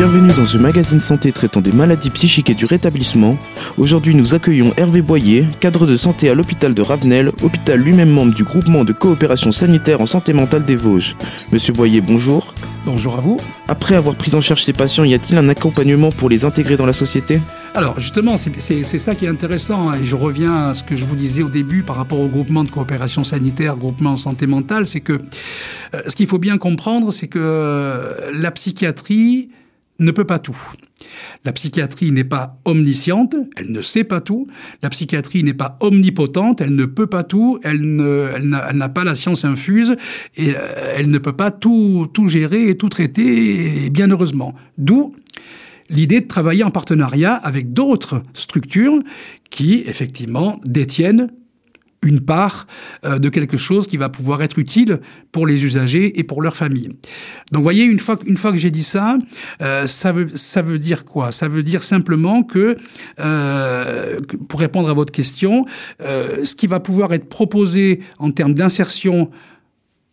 Bienvenue 0.00 0.32
dans 0.34 0.46
ce 0.46 0.56
magazine 0.56 0.98
santé 0.98 1.30
traitant 1.30 1.60
des 1.60 1.72
maladies 1.72 2.08
psychiques 2.08 2.48
et 2.48 2.54
du 2.54 2.64
rétablissement. 2.64 3.36
Aujourd'hui, 3.76 4.14
nous 4.14 4.32
accueillons 4.32 4.72
Hervé 4.78 5.02
Boyer, 5.02 5.44
cadre 5.60 5.86
de 5.86 5.94
santé 5.98 6.30
à 6.30 6.34
l'hôpital 6.34 6.72
de 6.72 6.80
Ravenel, 6.80 7.32
hôpital 7.42 7.78
lui-même 7.78 8.08
membre 8.08 8.32
du 8.32 8.42
groupement 8.42 8.84
de 8.84 8.94
coopération 8.94 9.52
sanitaire 9.52 10.00
en 10.00 10.06
santé 10.06 10.32
mentale 10.32 10.64
des 10.64 10.74
Vosges. 10.74 11.16
Monsieur 11.52 11.74
Boyer, 11.74 12.00
bonjour. 12.00 12.54
Bonjour 12.86 13.18
à 13.18 13.20
vous. 13.20 13.36
Après 13.68 13.94
avoir 13.94 14.16
pris 14.16 14.34
en 14.34 14.40
charge 14.40 14.64
ces 14.64 14.72
patients, 14.72 15.04
y 15.04 15.12
a-t-il 15.12 15.36
un 15.36 15.50
accompagnement 15.50 16.12
pour 16.12 16.30
les 16.30 16.46
intégrer 16.46 16.78
dans 16.78 16.86
la 16.86 16.94
société? 16.94 17.38
Alors 17.74 18.00
justement, 18.00 18.38
c'est 18.38 18.82
ça 18.82 19.14
qui 19.14 19.26
est 19.26 19.28
intéressant, 19.28 19.90
hein, 19.90 19.98
et 20.02 20.06
je 20.06 20.16
reviens 20.16 20.68
à 20.68 20.74
ce 20.74 20.82
que 20.82 20.96
je 20.96 21.04
vous 21.04 21.14
disais 21.14 21.42
au 21.42 21.50
début 21.50 21.82
par 21.82 21.96
rapport 21.96 22.20
au 22.20 22.28
groupement 22.28 22.64
de 22.64 22.70
coopération 22.70 23.22
sanitaire, 23.22 23.76
groupement 23.76 24.12
en 24.12 24.16
santé 24.16 24.46
mentale, 24.46 24.86
c'est 24.86 25.00
que 25.00 25.20
euh, 25.94 26.00
ce 26.08 26.16
qu'il 26.16 26.26
faut 26.26 26.38
bien 26.38 26.56
comprendre, 26.56 27.12
c'est 27.12 27.28
que 27.28 27.38
euh, 27.38 28.30
la 28.32 28.50
psychiatrie 28.50 29.50
ne 30.00 30.10
peut 30.10 30.24
pas 30.24 30.38
tout. 30.38 30.58
La 31.44 31.52
psychiatrie 31.52 32.10
n'est 32.12 32.24
pas 32.24 32.58
omnisciente, 32.64 33.36
elle 33.56 33.70
ne 33.70 33.82
sait 33.82 34.04
pas 34.04 34.20
tout. 34.20 34.46
La 34.82 34.90
psychiatrie 34.90 35.42
n'est 35.44 35.54
pas 35.54 35.78
omnipotente, 35.80 36.60
elle 36.60 36.74
ne 36.74 36.84
peut 36.84 37.06
pas 37.06 37.24
tout. 37.24 37.58
Elle 37.62 37.80
n'a 37.80 38.88
pas 38.88 39.04
la 39.04 39.14
science 39.14 39.44
infuse 39.44 39.96
et 40.36 40.50
euh, 40.50 40.94
elle 40.96 41.10
ne 41.10 41.18
peut 41.18 41.36
pas 41.36 41.50
tout, 41.50 42.08
tout 42.12 42.28
gérer 42.28 42.68
et 42.68 42.76
tout 42.76 42.88
traiter, 42.88 43.90
bien 43.90 44.08
heureusement. 44.08 44.54
D'où 44.78 45.14
l'idée 45.88 46.20
de 46.20 46.26
travailler 46.26 46.64
en 46.64 46.70
partenariat 46.70 47.34
avec 47.34 47.72
d'autres 47.72 48.22
structures 48.34 48.98
qui, 49.50 49.82
effectivement, 49.86 50.60
détiennent 50.64 51.28
une 52.02 52.20
part 52.20 52.66
euh, 53.04 53.18
de 53.18 53.28
quelque 53.28 53.56
chose 53.56 53.86
qui 53.86 53.96
va 53.96 54.08
pouvoir 54.08 54.42
être 54.42 54.58
utile 54.58 55.00
pour 55.32 55.46
les 55.46 55.64
usagers 55.64 56.18
et 56.18 56.24
pour 56.24 56.40
leur 56.40 56.56
famille. 56.56 56.90
Donc, 57.52 57.62
voyez, 57.62 57.84
une 57.84 57.98
fois, 57.98 58.16
que 58.16 58.56
j'ai 58.56 58.70
dit 58.70 58.84
ça, 58.84 59.18
euh, 59.60 59.86
ça, 59.86 60.12
veut, 60.12 60.78
dire 60.78 61.04
quoi? 61.04 61.30
Ça 61.30 61.48
veut 61.48 61.62
dire 61.62 61.82
simplement 61.82 62.42
que, 62.42 62.76
euh, 63.18 64.18
pour 64.48 64.60
répondre 64.60 64.88
à 64.88 64.94
votre 64.94 65.12
question, 65.12 65.66
ce 66.00 66.54
qui 66.54 66.66
va 66.66 66.80
pouvoir 66.80 67.12
être 67.12 67.28
proposé 67.28 68.00
en 68.18 68.30
termes 68.30 68.54
d'insertion 68.54 69.30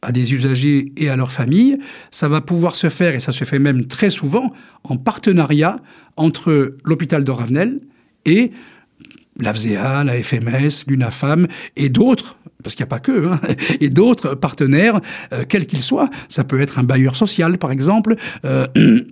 à 0.02 0.12
des 0.12 0.34
usagers 0.34 0.92
et 0.98 1.10
à 1.10 1.16
leurs 1.16 1.32
familles, 1.32 1.80
ça 2.12 2.28
va 2.28 2.42
pouvoir 2.42 2.76
se 2.76 2.90
faire, 2.90 3.16
et 3.16 3.20
ça 3.20 3.32
se 3.32 3.44
fait 3.46 3.60
même 3.60 3.86
très 3.86 4.10
souvent, 4.10 4.54
en 4.84 4.98
partenariat 4.98 5.78
entre 6.18 6.76
l'hôpital 6.84 7.24
de 7.24 7.32
Ravenel 7.32 7.80
et 8.26 8.52
l'AFSEA, 9.40 10.04
la 10.04 10.22
FMS, 10.22 10.86
l'UNAFAM 10.88 11.48
et 11.76 11.90
d'autres, 11.90 12.38
parce 12.64 12.76
qu'il 12.76 12.84
n'y 12.84 12.88
a 12.88 12.90
pas 12.90 13.00
que, 13.00 13.28
hein, 13.28 13.40
et 13.80 13.90
d'autres 13.90 14.36
partenaires, 14.36 15.00
euh, 15.34 15.44
quels 15.48 15.68
qu'ils 15.68 15.82
soient. 15.82 16.10
Ça 16.28 16.44
peut 16.44 16.60
être 16.60 16.80
un 16.80 16.84
bailleur 16.84 17.16
social, 17.16 17.58
par 17.58 17.72
exemple. 17.72 18.16
Euh, 18.46 18.68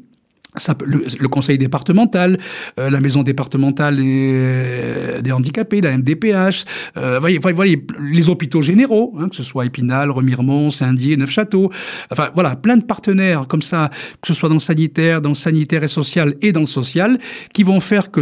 le, 0.85 1.27
conseil 1.27 1.57
départemental, 1.57 2.37
euh, 2.79 2.89
la 2.89 2.99
maison 2.99 3.23
départementale 3.23 3.97
des, 3.97 5.21
des 5.21 5.31
handicapés, 5.31 5.81
la 5.81 5.97
MDPH, 5.97 6.65
euh, 6.97 7.19
voyez, 7.19 7.39
voyez, 7.39 7.85
les 7.99 8.29
hôpitaux 8.29 8.61
généraux, 8.61 9.13
hein, 9.19 9.29
que 9.29 9.35
ce 9.35 9.43
soit 9.43 9.65
Épinal, 9.65 10.11
Remiremont, 10.11 10.69
Saint-Dié, 10.71 11.17
Neufchâteau, 11.17 11.71
enfin 12.11 12.29
voilà, 12.33 12.55
plein 12.55 12.77
de 12.77 12.83
partenaires 12.83 13.47
comme 13.47 13.61
ça, 13.61 13.89
que 14.21 14.27
ce 14.27 14.33
soit 14.33 14.49
dans 14.49 14.55
le 14.55 14.59
sanitaire, 14.59 15.21
dans 15.21 15.29
le 15.29 15.35
sanitaire 15.35 15.83
et 15.83 15.87
social 15.87 16.35
et 16.41 16.51
dans 16.51 16.61
le 16.61 16.65
social, 16.65 17.19
qui 17.53 17.63
vont 17.63 17.79
faire 17.79 18.11
que, 18.11 18.21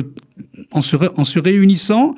en 0.72 0.82
se, 0.82 0.96
en 1.16 1.24
se 1.24 1.40
réunissant, 1.40 2.16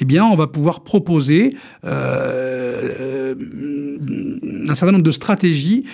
eh 0.00 0.04
bien, 0.04 0.24
on 0.24 0.34
va 0.34 0.46
pouvoir 0.46 0.82
proposer 0.82 1.54
euh, 1.84 3.34
un 4.68 4.74
certain 4.74 4.92
nombre 4.92 5.04
de 5.04 5.10
stratégies 5.10 5.84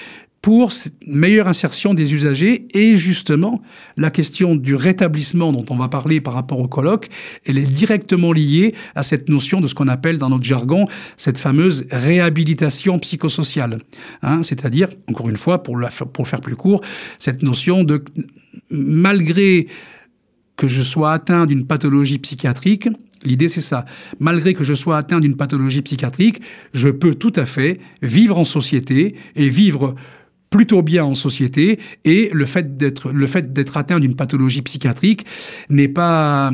pour 0.48 0.72
cette 0.72 1.06
meilleure 1.06 1.46
insertion 1.46 1.92
des 1.92 2.14
usagers 2.14 2.68
et 2.72 2.96
justement 2.96 3.60
la 3.98 4.10
question 4.10 4.56
du 4.56 4.74
rétablissement 4.74 5.52
dont 5.52 5.66
on 5.68 5.76
va 5.76 5.88
parler 5.88 6.22
par 6.22 6.32
rapport 6.32 6.58
au 6.58 6.66
colloque, 6.66 7.08
elle 7.44 7.58
est 7.58 7.70
directement 7.70 8.32
liée 8.32 8.74
à 8.94 9.02
cette 9.02 9.28
notion 9.28 9.60
de 9.60 9.66
ce 9.66 9.74
qu'on 9.74 9.88
appelle 9.88 10.16
dans 10.16 10.30
notre 10.30 10.44
jargon 10.44 10.86
cette 11.18 11.36
fameuse 11.36 11.86
réhabilitation 11.90 12.98
psychosociale. 12.98 13.80
Hein, 14.22 14.42
C'est-à-dire, 14.42 14.88
encore 15.10 15.28
une 15.28 15.36
fois, 15.36 15.62
pour, 15.62 15.78
pour 16.14 16.24
le 16.24 16.28
faire 16.30 16.40
plus 16.40 16.56
court, 16.56 16.80
cette 17.18 17.42
notion 17.42 17.84
de 17.84 18.02
malgré 18.70 19.66
que 20.56 20.66
je 20.66 20.82
sois 20.82 21.12
atteint 21.12 21.44
d'une 21.44 21.66
pathologie 21.66 22.18
psychiatrique, 22.18 22.88
L'idée, 23.24 23.48
c'est 23.48 23.60
ça. 23.60 23.84
Malgré 24.20 24.54
que 24.54 24.62
je 24.62 24.74
sois 24.74 24.96
atteint 24.96 25.18
d'une 25.18 25.34
pathologie 25.34 25.82
psychiatrique, 25.82 26.40
je 26.72 26.88
peux 26.88 27.14
tout 27.14 27.32
à 27.34 27.46
fait 27.46 27.80
vivre 28.00 28.38
en 28.38 28.44
société 28.44 29.16
et 29.34 29.48
vivre 29.48 29.96
plutôt 30.50 30.82
bien 30.82 31.04
en 31.04 31.14
société 31.14 31.78
et 32.04 32.30
le 32.32 32.46
fait 32.46 32.76
d'être 32.76 33.76
atteint 33.76 34.00
d'une 34.00 34.14
pathologie 34.14 34.62
psychiatrique 34.62 35.26
n'est 35.68 35.88
pas 35.88 36.50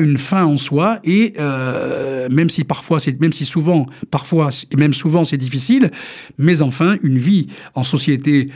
une 0.00 0.18
fin 0.18 0.44
en 0.44 0.58
soi 0.58 1.00
et 1.04 1.34
euh, 1.38 2.28
même 2.30 2.50
si 2.50 2.64
parfois 2.64 3.00
c'est 3.00 3.12
souvent 4.92 5.24
c'est 5.24 5.36
difficile 5.36 5.90
mais 6.38 6.62
enfin 6.62 6.96
une 7.02 7.18
vie 7.18 7.46
en 7.74 7.82
société 7.82 8.48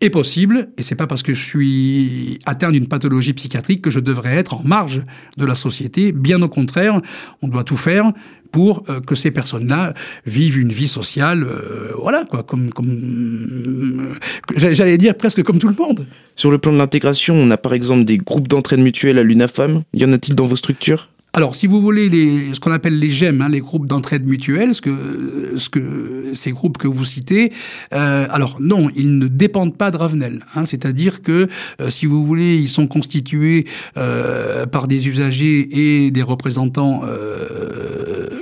est 0.00 0.10
possible, 0.10 0.68
et 0.78 0.82
c'est 0.82 0.94
pas 0.94 1.06
parce 1.06 1.22
que 1.22 1.34
je 1.34 1.44
suis 1.44 2.38
atteint 2.46 2.70
d'une 2.70 2.86
pathologie 2.86 3.32
psychiatrique 3.32 3.82
que 3.82 3.90
je 3.90 4.00
devrais 4.00 4.36
être 4.36 4.54
en 4.54 4.62
marge 4.62 5.02
de 5.36 5.44
la 5.44 5.54
société. 5.54 6.12
Bien 6.12 6.40
au 6.42 6.48
contraire, 6.48 7.00
on 7.42 7.48
doit 7.48 7.64
tout 7.64 7.76
faire 7.76 8.12
pour 8.52 8.84
euh, 8.88 9.00
que 9.00 9.14
ces 9.14 9.30
personnes-là 9.30 9.94
vivent 10.24 10.58
une 10.58 10.72
vie 10.72 10.88
sociale, 10.88 11.42
euh, 11.42 11.92
voilà, 11.98 12.24
quoi, 12.24 12.42
comme, 12.42 12.70
euh, 12.80 14.14
j'allais 14.56 14.98
dire 14.98 15.14
presque 15.14 15.42
comme 15.42 15.58
tout 15.58 15.68
le 15.68 15.74
monde. 15.74 16.06
Sur 16.36 16.50
le 16.50 16.58
plan 16.58 16.72
de 16.72 16.78
l'intégration, 16.78 17.34
on 17.34 17.50
a 17.50 17.56
par 17.56 17.74
exemple 17.74 18.04
des 18.04 18.18
groupes 18.18 18.48
d'entraide 18.48 18.80
mutuelle 18.80 19.18
à 19.18 19.22
l'UNAFAM. 19.22 19.82
Y 19.94 20.04
en 20.04 20.12
a-t-il 20.12 20.34
dans 20.34 20.46
vos 20.46 20.56
structures? 20.56 21.10
Alors, 21.38 21.54
si 21.54 21.68
vous 21.68 21.80
voulez, 21.80 22.52
ce 22.52 22.58
qu'on 22.58 22.72
appelle 22.72 22.98
les 22.98 23.08
GEM, 23.08 23.42
hein, 23.42 23.48
les 23.48 23.60
groupes 23.60 23.86
d'entraide 23.86 24.26
mutuelle, 24.26 24.74
ce 24.74 24.80
que, 24.80 25.52
ce 25.54 25.68
que, 25.68 26.32
ces 26.32 26.50
groupes 26.50 26.78
que 26.78 26.88
vous 26.88 27.04
citez, 27.04 27.52
euh, 27.94 28.26
alors 28.28 28.56
non, 28.58 28.90
ils 28.96 29.20
ne 29.20 29.28
dépendent 29.28 29.76
pas 29.76 29.92
de 29.92 29.96
Ravenel. 29.96 30.44
Hein, 30.56 30.64
C'est-à-dire 30.64 31.22
que, 31.22 31.46
euh, 31.80 31.90
si 31.90 32.06
vous 32.06 32.26
voulez, 32.26 32.56
ils 32.56 32.66
sont 32.66 32.88
constitués 32.88 33.66
euh, 33.96 34.66
par 34.66 34.88
des 34.88 35.06
usagers 35.06 35.68
et 36.06 36.10
des 36.10 36.22
représentants, 36.22 37.02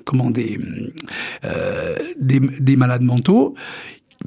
comment, 0.07 0.31
des, 0.31 0.59
des 2.19 2.77
malades 2.77 3.03
mentaux 3.03 3.55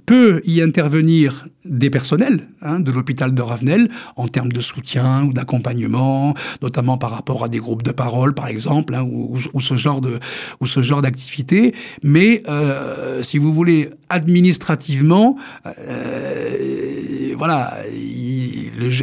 peut 0.05 0.41
y 0.45 0.61
intervenir 0.61 1.47
des 1.65 1.89
personnels 1.89 2.47
hein, 2.61 2.79
de 2.79 2.91
l'hôpital 2.91 3.33
de 3.33 3.41
Ravenel 3.41 3.89
en 4.15 4.27
termes 4.27 4.51
de 4.51 4.61
soutien 4.61 5.23
ou 5.25 5.33
d'accompagnement, 5.33 6.33
notamment 6.61 6.97
par 6.97 7.11
rapport 7.11 7.43
à 7.43 7.49
des 7.49 7.59
groupes 7.59 7.83
de 7.83 7.91
parole, 7.91 8.33
par 8.33 8.47
exemple, 8.47 8.95
hein, 8.95 9.03
ou, 9.03 9.37
ce 9.59 9.75
genre 9.75 10.01
de 10.01 10.19
ou 10.59 10.65
ce 10.65 10.81
genre 10.81 11.01
d'activité. 11.01 11.75
Mais 12.03 12.43
euh, 12.47 13.21
si 13.21 13.37
vous 13.37 13.53
voulez, 13.53 13.89
administrativement, 14.09 15.37
euh, 15.65 17.33
voilà, 17.37 17.77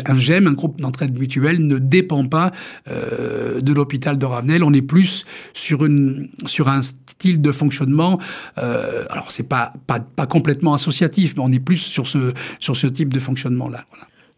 un 0.06 0.19
GEM, 0.19 0.47
un 0.47 0.53
groupe 0.53 0.81
d'entraide 0.81 1.19
mutuelle, 1.19 1.66
ne 1.66 1.78
dépend 1.78 2.25
pas 2.25 2.53
euh, 2.88 3.60
de 3.60 3.72
l'hôpital 3.72 4.19
de 4.19 4.25
Ravenel. 4.25 4.64
On 4.64 4.72
est 4.72 4.82
plus 4.82 5.25
sur 5.54 5.84
une 5.84 6.28
sur 6.47 6.69
un 6.69 6.82
style 6.82 7.41
de 7.41 7.53
fonctionnement. 7.53 8.20
Euh, 8.59 9.04
alors 9.10 9.31
c'est 9.31 9.48
pas, 9.48 9.72
pas 9.87 10.00
pas 10.00 10.26
complètement 10.26 10.75
associatif, 10.75 11.34
mais 11.37 11.42
on 11.44 11.53
est 11.53 11.60
plus 11.60 11.78
sur 11.78 12.06
ce 12.06 12.32
sur 12.60 12.76
ce 12.76 12.87
type 12.87 13.12
de 13.12 13.20
fonctionnement-là. 13.20 13.84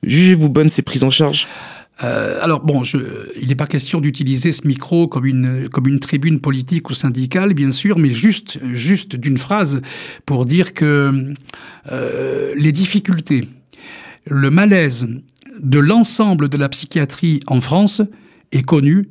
Jugez-vous 0.03 0.49
bonne 0.49 0.71
ces 0.71 0.83
prises 0.83 1.05
en 1.05 1.11
charge? 1.11 1.47
Euh, 2.05 2.39
alors 2.43 2.61
bon, 2.61 2.85
je, 2.85 2.99
il 3.41 3.49
n'est 3.49 3.57
pas 3.57 3.67
question 3.67 4.01
d'utiliser 4.01 4.53
ce 4.53 4.67
micro 4.67 5.09
comme 5.09 5.27
une 5.27 5.69
comme 5.69 5.89
une 5.89 5.99
tribune 5.99 6.41
politique 6.41 6.91
ou 6.91 6.95
syndicale, 6.95 7.55
bien 7.55 7.73
sûr, 7.73 7.99
mais 7.99 8.11
juste 8.11 8.59
juste 8.73 9.17
d'une 9.17 9.39
phrase 9.39 9.81
pour 10.25 10.45
dire 10.45 10.75
que 10.75 11.35
euh, 11.91 12.55
les 12.57 12.71
difficultés, 12.71 13.49
le 14.29 14.51
malaise 14.51 15.09
de 15.61 15.79
l'ensemble 15.79 16.49
de 16.49 16.57
la 16.57 16.69
psychiatrie 16.69 17.41
en 17.47 17.61
France 17.61 18.03
est 18.53 18.63
connu 18.63 19.09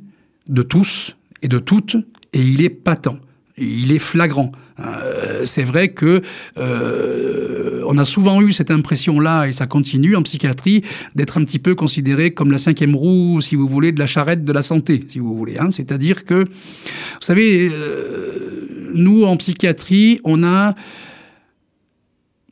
de 0.48 0.62
tous 0.62 1.16
et 1.42 1.48
de 1.48 1.58
toutes, 1.58 1.96
et 2.32 2.40
il 2.40 2.62
est 2.62 2.70
patent 2.70 3.18
il 3.58 3.92
est 3.92 3.98
flagrant. 3.98 4.52
Euh, 4.80 5.44
c'est 5.44 5.64
vrai 5.64 5.88
que 5.88 6.22
euh, 6.56 7.82
on 7.86 7.98
a 7.98 8.04
souvent 8.04 8.40
eu 8.40 8.52
cette 8.52 8.70
impression-là, 8.70 9.46
et 9.46 9.52
ça 9.52 9.66
continue 9.66 10.14
en 10.14 10.22
psychiatrie, 10.22 10.82
d'être 11.16 11.38
un 11.38 11.44
petit 11.44 11.58
peu 11.58 11.74
considéré 11.74 12.32
comme 12.32 12.52
la 12.52 12.58
cinquième 12.58 12.94
roue, 12.94 13.40
si 13.40 13.56
vous 13.56 13.66
voulez, 13.66 13.92
de 13.92 13.98
la 13.98 14.06
charrette 14.06 14.44
de 14.44 14.52
la 14.52 14.62
santé, 14.62 15.00
si 15.08 15.18
vous 15.18 15.36
voulez. 15.36 15.58
Hein. 15.58 15.70
C'est-à-dire 15.70 16.24
que, 16.24 16.44
vous 16.44 17.20
savez, 17.20 17.70
euh, 17.72 18.92
nous 18.94 19.24
en 19.24 19.36
psychiatrie, 19.36 20.20
on 20.24 20.44
a 20.44 20.74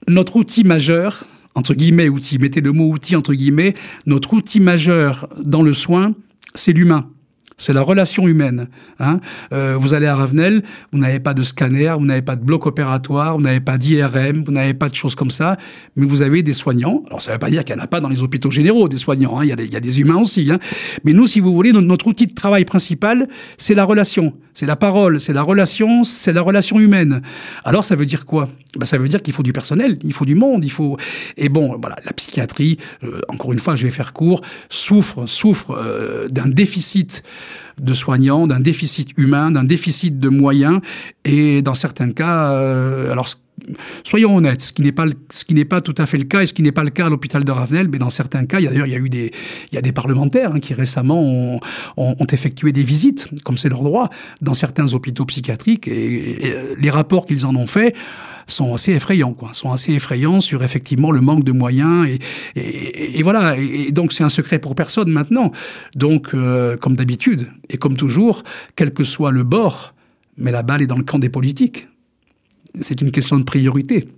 notre 0.08 0.36
outil 0.36 0.64
majeur, 0.64 1.24
entre 1.56 1.74
guillemets 1.74 2.08
outil, 2.08 2.38
mettez 2.38 2.60
le 2.60 2.70
mot 2.70 2.92
outil 2.92 3.16
entre 3.16 3.34
guillemets, 3.34 3.74
notre 4.06 4.34
outil 4.34 4.60
majeur 4.60 5.28
dans 5.42 5.62
le 5.62 5.74
soin, 5.74 6.14
c'est 6.54 6.72
l'humain. 6.72 7.10
C'est 7.58 7.72
la 7.72 7.80
relation 7.80 8.28
humaine. 8.28 8.66
Hein. 9.00 9.20
Euh, 9.52 9.76
vous 9.80 9.94
allez 9.94 10.06
à 10.06 10.14
Ravenel, 10.14 10.62
vous 10.92 10.98
n'avez 10.98 11.20
pas 11.20 11.32
de 11.32 11.42
scanner, 11.42 11.94
vous 11.98 12.04
n'avez 12.04 12.22
pas 12.22 12.36
de 12.36 12.44
bloc 12.44 12.66
opératoire, 12.66 13.38
vous 13.38 13.42
n'avez 13.42 13.60
pas 13.60 13.78
d'IRM, 13.78 14.44
vous 14.44 14.52
n'avez 14.52 14.74
pas 14.74 14.90
de 14.90 14.94
choses 14.94 15.14
comme 15.14 15.30
ça, 15.30 15.56
mais 15.96 16.04
vous 16.04 16.20
avez 16.20 16.42
des 16.42 16.52
soignants. 16.52 17.02
Alors 17.06 17.22
ça 17.22 17.30
ne 17.30 17.36
veut 17.36 17.38
pas 17.38 17.48
dire 17.48 17.64
qu'il 17.64 17.74
n'y 17.74 17.80
en 17.80 17.84
a 17.84 17.86
pas 17.86 18.00
dans 18.00 18.10
les 18.10 18.22
hôpitaux 18.22 18.50
généraux 18.50 18.88
des 18.88 18.98
soignants, 18.98 19.38
hein. 19.38 19.44
il, 19.44 19.48
y 19.48 19.52
a 19.52 19.56
des, 19.56 19.64
il, 19.64 19.72
y 19.72 19.76
a 19.76 19.80
des, 19.80 20.00
humains 20.00 20.18
aussi. 20.18 20.50
Hein. 20.50 20.58
Mais 21.04 21.14
nous, 21.14 21.26
si 21.26 21.40
vous 21.40 21.54
voulez, 21.54 21.72
notre, 21.72 21.86
notre 21.86 22.06
outil 22.06 22.26
de 22.26 22.34
travail 22.34 22.66
principal, 22.66 23.26
c'est 23.56 23.74
la 23.74 23.84
relation, 23.84 24.34
c'est 24.52 24.66
la 24.66 24.76
parole, 24.76 25.18
c'est 25.18 25.32
la 25.32 25.42
relation, 25.42 26.04
c'est 26.04 26.34
la 26.34 26.42
relation 26.42 26.78
humaine. 26.78 27.22
Alors 27.64 27.84
ça 27.84 27.96
veut 27.96 28.06
dire 28.06 28.26
quoi? 28.26 28.50
Ben, 28.78 28.84
Ça 28.84 28.98
veut 28.98 29.08
dire 29.08 29.22
qu'il 29.22 29.32
faut 29.32 29.42
du 29.42 29.54
personnel, 29.54 29.96
il 30.02 30.12
faut 30.12 30.26
du 30.26 30.34
monde, 30.34 30.62
il 30.64 30.70
faut... 30.70 30.98
Et 31.38 31.48
bon, 31.48 31.78
voilà, 31.80 31.96
la 32.04 32.12
psychiatrie, 32.12 32.76
euh, 33.02 33.20
encore 33.28 33.52
une 33.52 33.58
fois, 33.58 33.76
je 33.76 33.84
vais 33.84 33.90
faire 33.90 34.12
court, 34.12 34.42
souffre, 34.68 35.26
souffre 35.26 35.70
euh, 35.70 36.28
d'un 36.28 36.48
déficit 36.48 37.22
de 37.80 37.94
soignants, 37.94 38.46
d'un 38.46 38.60
déficit 38.60 39.10
humain, 39.16 39.50
d'un 39.50 39.64
déficit 39.64 40.18
de 40.18 40.28
moyens, 40.28 40.80
et 41.24 41.62
dans 41.62 41.74
certains 41.74 42.10
cas, 42.10 42.52
euh, 42.52 43.12
alors 43.12 43.28
soyons 44.04 44.36
honnêtes, 44.36 44.62
ce 44.62 44.72
qui 44.72 44.82
n'est 45.54 45.64
pas 45.64 45.80
tout 45.80 45.94
à 45.98 46.06
fait 46.06 46.18
le 46.18 46.24
cas 46.24 46.42
et 46.42 46.46
ce 46.46 46.52
qui 46.52 46.62
n'est 46.62 46.72
pas 46.72 46.84
le 46.84 46.90
cas 46.90 47.06
à 47.06 47.08
l'hôpital 47.08 47.44
de 47.44 47.50
Ravenel, 47.50 47.88
mais 47.88 47.98
dans 47.98 48.10
certains 48.10 48.46
cas, 48.46 48.60
il 48.60 48.64
y 48.64 48.66
a 48.66 48.70
d'ailleurs 48.70 48.86
il 48.86 48.92
y 48.92 48.96
a 48.96 48.98
eu 48.98 49.08
des 49.08 49.32
il 49.72 49.74
y 49.74 49.78
a 49.78 49.82
des 49.82 49.92
parlementaires 49.92 50.52
hein, 50.54 50.60
qui 50.60 50.74
récemment 50.74 51.60
ont, 51.96 52.26
effectué 52.32 52.72
des 52.72 52.82
visites, 52.82 53.28
comme 53.44 53.56
c'est 53.56 53.68
leur 53.68 53.82
droit, 53.82 54.10
dans 54.40 54.54
certains 54.54 54.94
hôpitaux 54.94 55.24
psychiatriques 55.24 55.88
et, 55.88 56.54
les 56.78 56.90
rapports 56.90 57.24
qu'ils 57.26 57.46
en 57.46 57.54
ont 57.56 57.66
faits 57.66 57.94
sont 58.46 58.74
assez 58.74 58.92
effrayants. 58.92 59.34
Sont 59.52 59.72
assez 59.72 59.92
effrayants 59.92 60.40
sur 60.40 60.62
effectivement 60.62 61.10
le 61.10 61.20
manque 61.20 61.44
de 61.44 61.52
moyens 61.52 62.08
et, 62.08 63.18
et, 63.18 63.22
voilà. 63.22 63.56
Et, 63.58 63.92
donc 63.92 64.12
c'est 64.12 64.24
un 64.24 64.28
secret 64.28 64.58
pour 64.58 64.74
personne 64.74 65.10
maintenant. 65.10 65.52
Donc 65.94 66.34
euh, 66.34 66.76
comme 66.76 66.96
d'habitude 66.96 67.48
et 67.70 67.78
comme 67.78 67.96
toujours, 67.96 68.42
quel 68.76 68.92
que 68.92 69.04
soit 69.04 69.30
le 69.30 69.42
bord, 69.42 69.94
mais 70.36 70.50
la 70.50 70.62
balle 70.62 70.82
est 70.82 70.86
dans 70.86 70.98
le 70.98 71.04
camp 71.04 71.18
des 71.18 71.28
politiques. 71.28 71.88
C'est 72.80 73.00
une 73.00 73.10
question 73.10 73.38
de 73.38 73.44
priorité. 73.44 74.08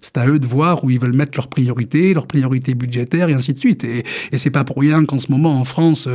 C'est 0.00 0.16
à 0.16 0.26
eux 0.26 0.38
de 0.38 0.46
voir 0.46 0.82
où 0.84 0.90
ils 0.90 0.98
veulent 0.98 1.12
mettre 1.12 1.32
leurs 1.36 1.48
priorités, 1.48 2.14
leurs 2.14 2.26
priorités 2.26 2.74
budgétaires 2.74 3.28
et 3.28 3.34
ainsi 3.34 3.52
de 3.52 3.58
suite. 3.58 3.84
Et, 3.84 4.04
c'est 4.36 4.50
pas 4.50 4.64
pour 4.64 4.78
rien 4.78 5.04
qu'en 5.04 5.18
ce 5.18 5.30
moment 5.30 5.60
en 5.60 5.64
France, 5.64 6.08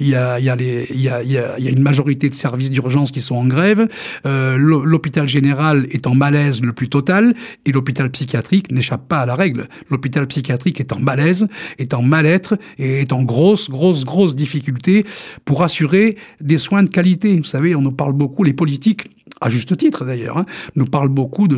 il 0.00 0.08
y, 0.08 0.14
a, 0.16 0.40
y, 0.40 0.44
y, 0.44 1.08
a, 1.08 1.70
une 1.70 1.80
majorité 1.80 2.28
de 2.28 2.34
services 2.34 2.70
d'urgence 2.70 3.12
qui 3.12 3.20
sont 3.20 3.36
en 3.36 3.46
grève. 3.46 3.88
Euh, 4.26 4.56
l'hôpital 4.56 5.28
général 5.28 5.86
est 5.90 6.06
en 6.06 6.14
malaise 6.14 6.60
le 6.62 6.72
plus 6.72 6.88
total 6.88 7.34
et 7.64 7.72
l'hôpital 7.72 8.10
psychiatrique 8.10 8.72
n'échappe 8.72 9.06
pas 9.06 9.20
à 9.20 9.26
la 9.26 9.34
règle. 9.34 9.68
L'hôpital 9.90 10.26
psychiatrique 10.26 10.80
est 10.80 10.92
en 10.92 10.98
malaise, 10.98 11.46
est 11.78 11.94
en 11.94 12.02
mal-être 12.02 12.58
et 12.78 13.00
est 13.02 13.12
en 13.12 13.22
grosse, 13.22 13.70
grosse, 13.70 14.04
grosse 14.04 14.34
difficulté 14.34 15.04
pour 15.44 15.62
assurer 15.62 16.16
des 16.40 16.58
soins 16.58 16.82
de 16.82 16.90
qualité. 16.90 17.36
Vous 17.36 17.44
savez, 17.44 17.76
on 17.76 17.82
nous 17.82 17.92
parle 17.92 18.12
beaucoup, 18.12 18.42
les 18.42 18.52
politiques 18.52 19.08
à 19.40 19.48
juste 19.48 19.76
titre 19.76 20.04
d'ailleurs, 20.04 20.38
hein, 20.38 20.46
nous 20.74 20.84
parle 20.84 21.08
beaucoup 21.08 21.48
de, 21.48 21.56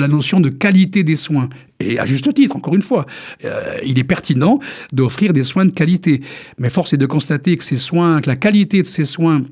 la 0.00 0.08
notion 0.08 0.40
de 0.40 0.48
qualité 0.48 1.04
des 1.04 1.16
soins. 1.16 1.48
Et 1.80 1.98
à 1.98 2.06
juste 2.06 2.32
titre, 2.34 2.56
encore 2.56 2.74
une 2.74 2.82
fois, 2.82 3.06
euh, 3.44 3.76
il 3.84 3.98
est 3.98 4.04
pertinent 4.04 4.58
d'offrir 4.92 5.32
des 5.32 5.44
soins 5.44 5.64
de 5.64 5.70
qualité. 5.70 6.20
Mais 6.58 6.70
force 6.70 6.92
est 6.92 6.98
de 6.98 7.06
constater 7.06 7.56
que 7.56 7.64
ces 7.64 7.76
soins, 7.76 8.20
que 8.20 8.28
la 8.28 8.36
qualité 8.36 8.82
de 8.82 8.86
ces 8.86 9.04
soins 9.04 9.42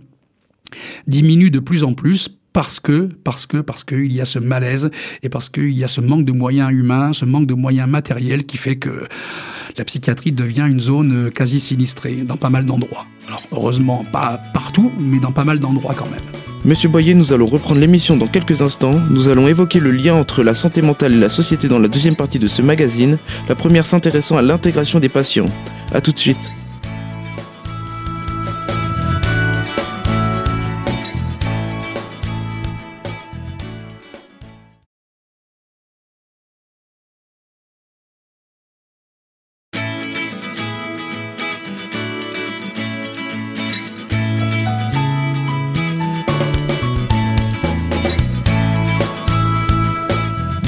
diminue 1.06 1.50
de 1.50 1.58
plus 1.58 1.84
en 1.84 1.92
plus 1.94 2.30
parce 2.52 2.80
que, 2.80 3.08
parce 3.24 3.46
que, 3.46 3.58
parce 3.58 3.84
qu'il 3.84 4.12
y 4.12 4.20
a 4.20 4.24
ce 4.24 4.38
malaise 4.38 4.90
et 5.22 5.28
parce 5.28 5.48
qu'il 5.48 5.76
y 5.76 5.84
a 5.84 5.88
ce 5.88 6.00
manque 6.00 6.24
de 6.24 6.32
moyens 6.32 6.70
humains, 6.70 7.12
ce 7.12 7.24
manque 7.24 7.46
de 7.46 7.54
moyens 7.54 7.88
matériels 7.88 8.44
qui 8.44 8.58
fait 8.58 8.76
que 8.76 9.06
la 9.78 9.84
psychiatrie 9.84 10.32
devient 10.32 10.66
une 10.68 10.80
zone 10.80 11.30
quasi 11.30 11.60
sinistrée 11.60 12.16
dans 12.16 12.36
pas 12.36 12.50
mal 12.50 12.66
d'endroits. 12.66 13.06
Alors 13.28 13.42
heureusement 13.52 14.04
pas 14.12 14.40
partout, 14.52 14.92
mais 14.98 15.18
dans 15.18 15.32
pas 15.32 15.44
mal 15.44 15.60
d'endroits 15.60 15.94
quand 15.94 16.10
même. 16.10 16.51
Monsieur 16.64 16.88
Boyer, 16.88 17.14
nous 17.14 17.32
allons 17.32 17.46
reprendre 17.46 17.80
l'émission 17.80 18.16
dans 18.16 18.28
quelques 18.28 18.62
instants. 18.62 19.00
Nous 19.10 19.28
allons 19.28 19.48
évoquer 19.48 19.80
le 19.80 19.90
lien 19.90 20.14
entre 20.14 20.44
la 20.44 20.54
santé 20.54 20.80
mentale 20.80 21.12
et 21.12 21.18
la 21.18 21.28
société 21.28 21.66
dans 21.66 21.80
la 21.80 21.88
deuxième 21.88 22.14
partie 22.14 22.38
de 22.38 22.46
ce 22.46 22.62
magazine, 22.62 23.18
la 23.48 23.56
première 23.56 23.84
s'intéressant 23.84 24.36
à 24.36 24.42
l'intégration 24.42 25.00
des 25.00 25.08
patients. 25.08 25.50
A 25.92 26.00
tout 26.00 26.12
de 26.12 26.18
suite. 26.18 26.52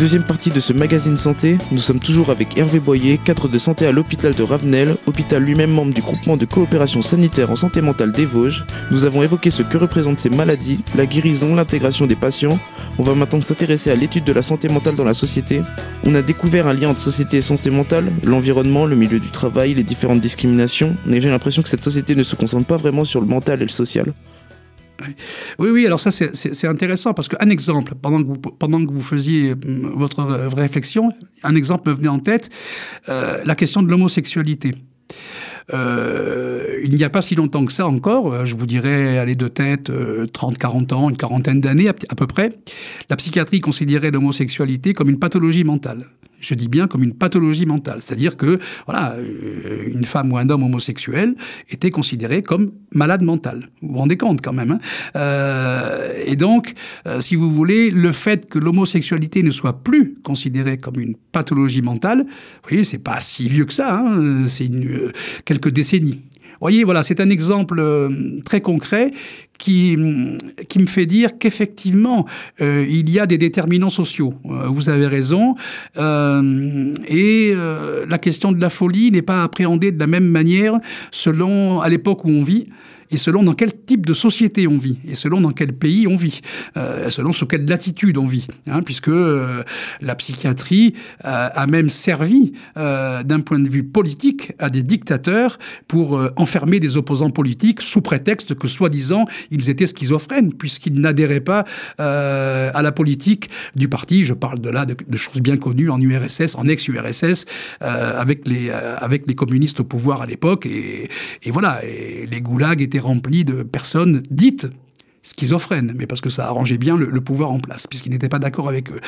Deuxième 0.05 0.25
partie 0.25 0.51
de 0.51 0.61
ce 0.61 0.75
magazine 0.75 1.17
santé, 1.17 1.57
nous 1.73 1.79
sommes 1.79 1.99
toujours 1.99 2.29
avec 2.29 2.59
Hervé 2.59 2.79
Boyer, 2.79 3.17
cadre 3.17 3.49
de 3.49 3.57
santé 3.57 3.87
à 3.87 3.91
l'hôpital 3.91 4.35
de 4.35 4.43
Ravenel, 4.43 4.97
hôpital 5.07 5.43
lui-même 5.43 5.71
membre 5.71 5.95
du 5.95 6.03
groupement 6.03 6.37
de 6.37 6.45
coopération 6.45 7.01
sanitaire 7.01 7.51
en 7.51 7.57
santé 7.57 7.81
mentale 7.81 8.13
des 8.13 8.27
Vosges. 8.27 8.67
Nous 8.91 9.05
avons 9.05 9.23
évoqué 9.23 9.49
ce 9.49 9.63
que 9.63 9.79
représentent 9.79 10.21
ces 10.21 10.29
maladies, 10.29 10.81
la 10.95 11.07
guérison, 11.07 11.55
l'intégration 11.55 12.07
des 12.07 12.17
patients. 12.17 12.59
On 12.99 13.03
va 13.03 13.15
maintenant 13.15 13.41
s'intéresser 13.41 13.91
à 13.91 13.95
l'étude 13.95 14.25
de 14.25 14.33
la 14.35 14.43
santé 14.43 14.69
mentale 14.69 14.95
dans 14.95 15.05
la 15.05 15.15
société. 15.15 15.63
On 16.05 16.15
a 16.15 16.21
découvert 16.21 16.67
un 16.67 16.75
lien 16.75 16.91
entre 16.91 17.01
société 17.01 17.39
et 17.39 17.43
santé 17.43 17.71
mentale, 17.71 18.13
l'environnement, 18.25 18.85
le 18.85 18.97
milieu 18.97 19.21
du 19.21 19.31
travail, 19.31 19.73
les 19.73 19.85
différentes 19.85 20.21
discriminations, 20.21 20.97
mais 21.07 21.23
j'ai 21.23 21.31
l'impression 21.31 21.63
que 21.63 21.71
cette 21.71 21.83
société 21.83 22.15
ne 22.15 22.25
se 22.25 22.37
concentre 22.37 22.67
pas 22.67 22.77
vraiment 22.77 23.07
sur 23.07 23.23
le 23.23 23.27
mental 23.27 23.63
et 23.63 23.65
le 23.65 23.71
social. 23.71 24.13
Oui, 25.59 25.71
oui, 25.71 25.87
alors 25.87 26.01
ça 26.01 26.11
c'est 26.11 26.67
intéressant 26.67 27.15
parce 27.15 27.29
qu'un 27.29 27.49
exemple, 27.49 27.95
pendant 28.01 28.23
que, 28.23 28.27
vous, 28.27 28.37
pendant 28.37 28.85
que 28.85 28.93
vous 28.93 29.03
faisiez 29.03 29.51
euh, 29.51 29.57
votre 29.95 30.23
réflexion, 30.23 31.11
un 31.43 31.55
exemple 31.55 31.91
me 31.91 31.95
venait 31.95 32.09
en 32.09 32.21
tête, 32.21 32.51
euh, 33.09 33.43
la 33.45 33.55
question 33.55 33.83
de 33.83 33.91
l'homosexualité. 33.91 34.73
Euh, 35.73 36.81
il 36.85 36.95
n'y 36.95 37.05
a 37.05 37.11
pas 37.11 37.23
si 37.23 37.35
longtemps 37.35 37.65
que 37.65 37.73
ça 37.73 37.87
encore, 37.87 38.45
je 38.45 38.55
vous 38.55 38.67
dirais, 38.67 39.19
aller 39.19 39.35
de 39.35 39.49
tête, 39.49 39.91
30, 40.33 40.59
40 40.59 40.93
ans, 40.93 41.11
une 41.11 41.17
quarantaine 41.17 41.61
d'années 41.61 41.89
à, 41.89 41.95
peu 41.95 42.27
près, 42.27 42.53
la 43.09 43.17
psychiatrie 43.17 43.61
considérait 43.61 44.11
l'homosexualité 44.11 44.93
comme 44.93 45.09
une 45.09 45.19
pathologie 45.19 45.65
mentale 45.65 46.07
je 46.45 46.55
dis 46.55 46.69
bien 46.69 46.87
comme 46.87 47.03
une 47.03 47.15
pathologie 47.15 47.67
mentale. 47.67 48.01
C'est-à-dire 48.01 48.37
que 48.37 48.59
voilà, 48.87 49.13
euh, 49.13 49.89
une 49.93 50.05
femme 50.05 50.33
ou 50.33 50.39
un 50.39 50.49
homme 50.51 50.63
homosexuel 50.63 51.35
était 51.71 51.91
considéré 51.91 52.43
comme 52.43 52.73
malade 52.93 53.23
mental. 53.23 53.71
Vous 53.81 53.89
vous 53.93 53.99
rendez 53.99 54.17
compte 54.17 54.41
quand 54.43 54.53
même. 54.53 54.73
Hein 54.73 54.79
euh, 55.17 56.13
et 56.27 56.37
donc, 56.37 56.75
euh, 57.07 57.21
si 57.21 57.37
vous 57.37 57.51
voulez, 57.51 57.91
le 57.91 58.13
fait 58.13 58.49
que 58.49 58.59
l'homosexualité 58.59 59.43
ne 59.43 59.51
soit 59.51 59.83
plus 59.83 60.15
considérée 60.23 60.77
comme 60.77 61.01
une 61.01 61.17
pathologie 61.33 61.83
mentale, 61.83 62.25
vous 62.25 62.69
voyez, 62.69 62.85
c'est 62.85 62.99
pas 62.99 63.21
si 63.21 63.49
vieux 63.49 63.65
que 63.65 63.73
ça. 63.73 63.99
Hein 63.99 64.47
c'est 64.49 64.71
quelques 65.45 65.71
décennies 65.71 66.23
voyez, 66.61 66.85
voilà, 66.85 67.03
c'est 67.03 67.21
un 67.21 67.31
exemple 67.31 67.79
euh, 67.79 68.41
très 68.45 68.61
concret 68.61 69.11
qui, 69.59 69.97
qui 70.69 70.79
me 70.79 70.87
fait 70.87 71.07
dire 71.07 71.39
qu'effectivement, 71.39 72.27
euh, 72.61 72.85
il 72.89 73.11
y 73.11 73.21
a 73.21 73.27
des 73.27 73.39
déterminants 73.39 73.91
sociaux. 73.91 74.35
Euh, 74.47 74.67
vous 74.69 74.89
avez 74.89 75.07
raison. 75.07 75.55
et 75.97 77.55
la 78.09 78.19
question 78.19 78.53
de 78.53 78.61
la 78.61 78.71
folie 78.71 79.11
n'est 79.11 79.23
pas 79.23 79.43
appréhendée 79.43 79.93
de 79.93 79.99
la 79.99 80.07
même 80.07 80.27
manière 80.27 80.79
selon 81.11 81.81
à 81.81 81.89
l'époque 81.89 82.25
où 82.25 82.31
on 82.31 82.43
vit 82.43 82.67
et 83.15 83.17
selon 83.17 83.45
dans 83.45 83.53
quel 83.53 83.73
type 83.73 84.05
de 84.07 84.13
société 84.13 84.67
on 84.67 84.77
vit, 84.77 84.99
et 85.09 85.15
selon 85.15 85.41
dans 85.41 85.53
quel 85.53 85.73
pays 85.73 86.09
on 86.09 86.17
vit, 86.17 86.41
euh, 86.77 87.11
selon 87.11 87.33
sous 87.33 87.47
quelle 87.47 87.65
latitude 87.65 88.19
on 88.19 88.27
vit, 88.27 88.49
hein, 88.67 88.81
puisque 88.85 89.09
euh, 89.09 89.63
la 90.01 90.17
psychiatrie 90.17 90.95
euh, 91.25 91.49
a 91.55 91.67
même 91.69 91.89
servi 91.89 92.53
d'un 92.75 93.41
point 93.41 93.61
de 93.61 93.69
vue 93.69 93.85
politique 93.85 94.53
à 94.59 94.69
des 94.69 94.83
dictateurs 94.83 95.59
pour 95.87 96.21
enfermer 96.37 96.81
des 96.81 96.97
opposants 96.97 97.31
politiques 97.31 97.81
sous 97.81 98.01
prétexte 98.01 98.55
que 98.55 98.67
soi-disant 98.67 99.27
ils 99.51 99.71
étaient 99.71 99.87
schizophrènes, 99.87 100.53
puisqu'ils 100.53 100.99
n'adhéraient 101.01 101.41
pas 101.41 101.65
à 101.99 102.83
la 102.83 102.93
politique 102.93 103.49
du 103.77 103.89
parti. 103.89 104.25
Je 104.25 104.35
parle 104.35 104.61
de 104.61 104.71
là 104.71 104.87
de, 104.87 105.17
choses 105.17 105.41
bien 105.41 105.57
connues 105.57 105.91
en 105.91 106.01
URSS, 106.01 106.57
en 106.57 106.67
ex-URSS, 106.67 107.47
avec, 107.81 108.49
les, 108.49 108.71
avec 108.71 109.25
les 109.29 109.35
communistes 109.35 109.81
au 109.81 109.85
pouvoir 109.85 110.23
à 110.23 110.27
l'époque, 110.27 110.67
et, 110.67 111.09
voilà, 111.51 111.81
les 111.83 112.41
goulags 112.41 112.83
étaient 112.83 112.99
rempli 113.05 113.45
de 113.45 113.63
personnes 113.63 114.23
dites 114.31 114.71
schizophrènes, 115.25 115.95
mais 115.97 116.07
parce 116.07 116.21
que 116.21 116.29
ça 116.31 116.45
arrangeait 116.47 116.77
bien 116.77 116.97
le, 116.97 117.21
pouvoir 117.21 117.51
en 117.51 117.59
place, 117.59 117.87
puisqu'ils 117.87 118.11
n'étaient 118.11 118.29
pas 118.29 118.39
d'accord 118.39 118.69
avec 118.69 118.91
eux. 118.91 119.01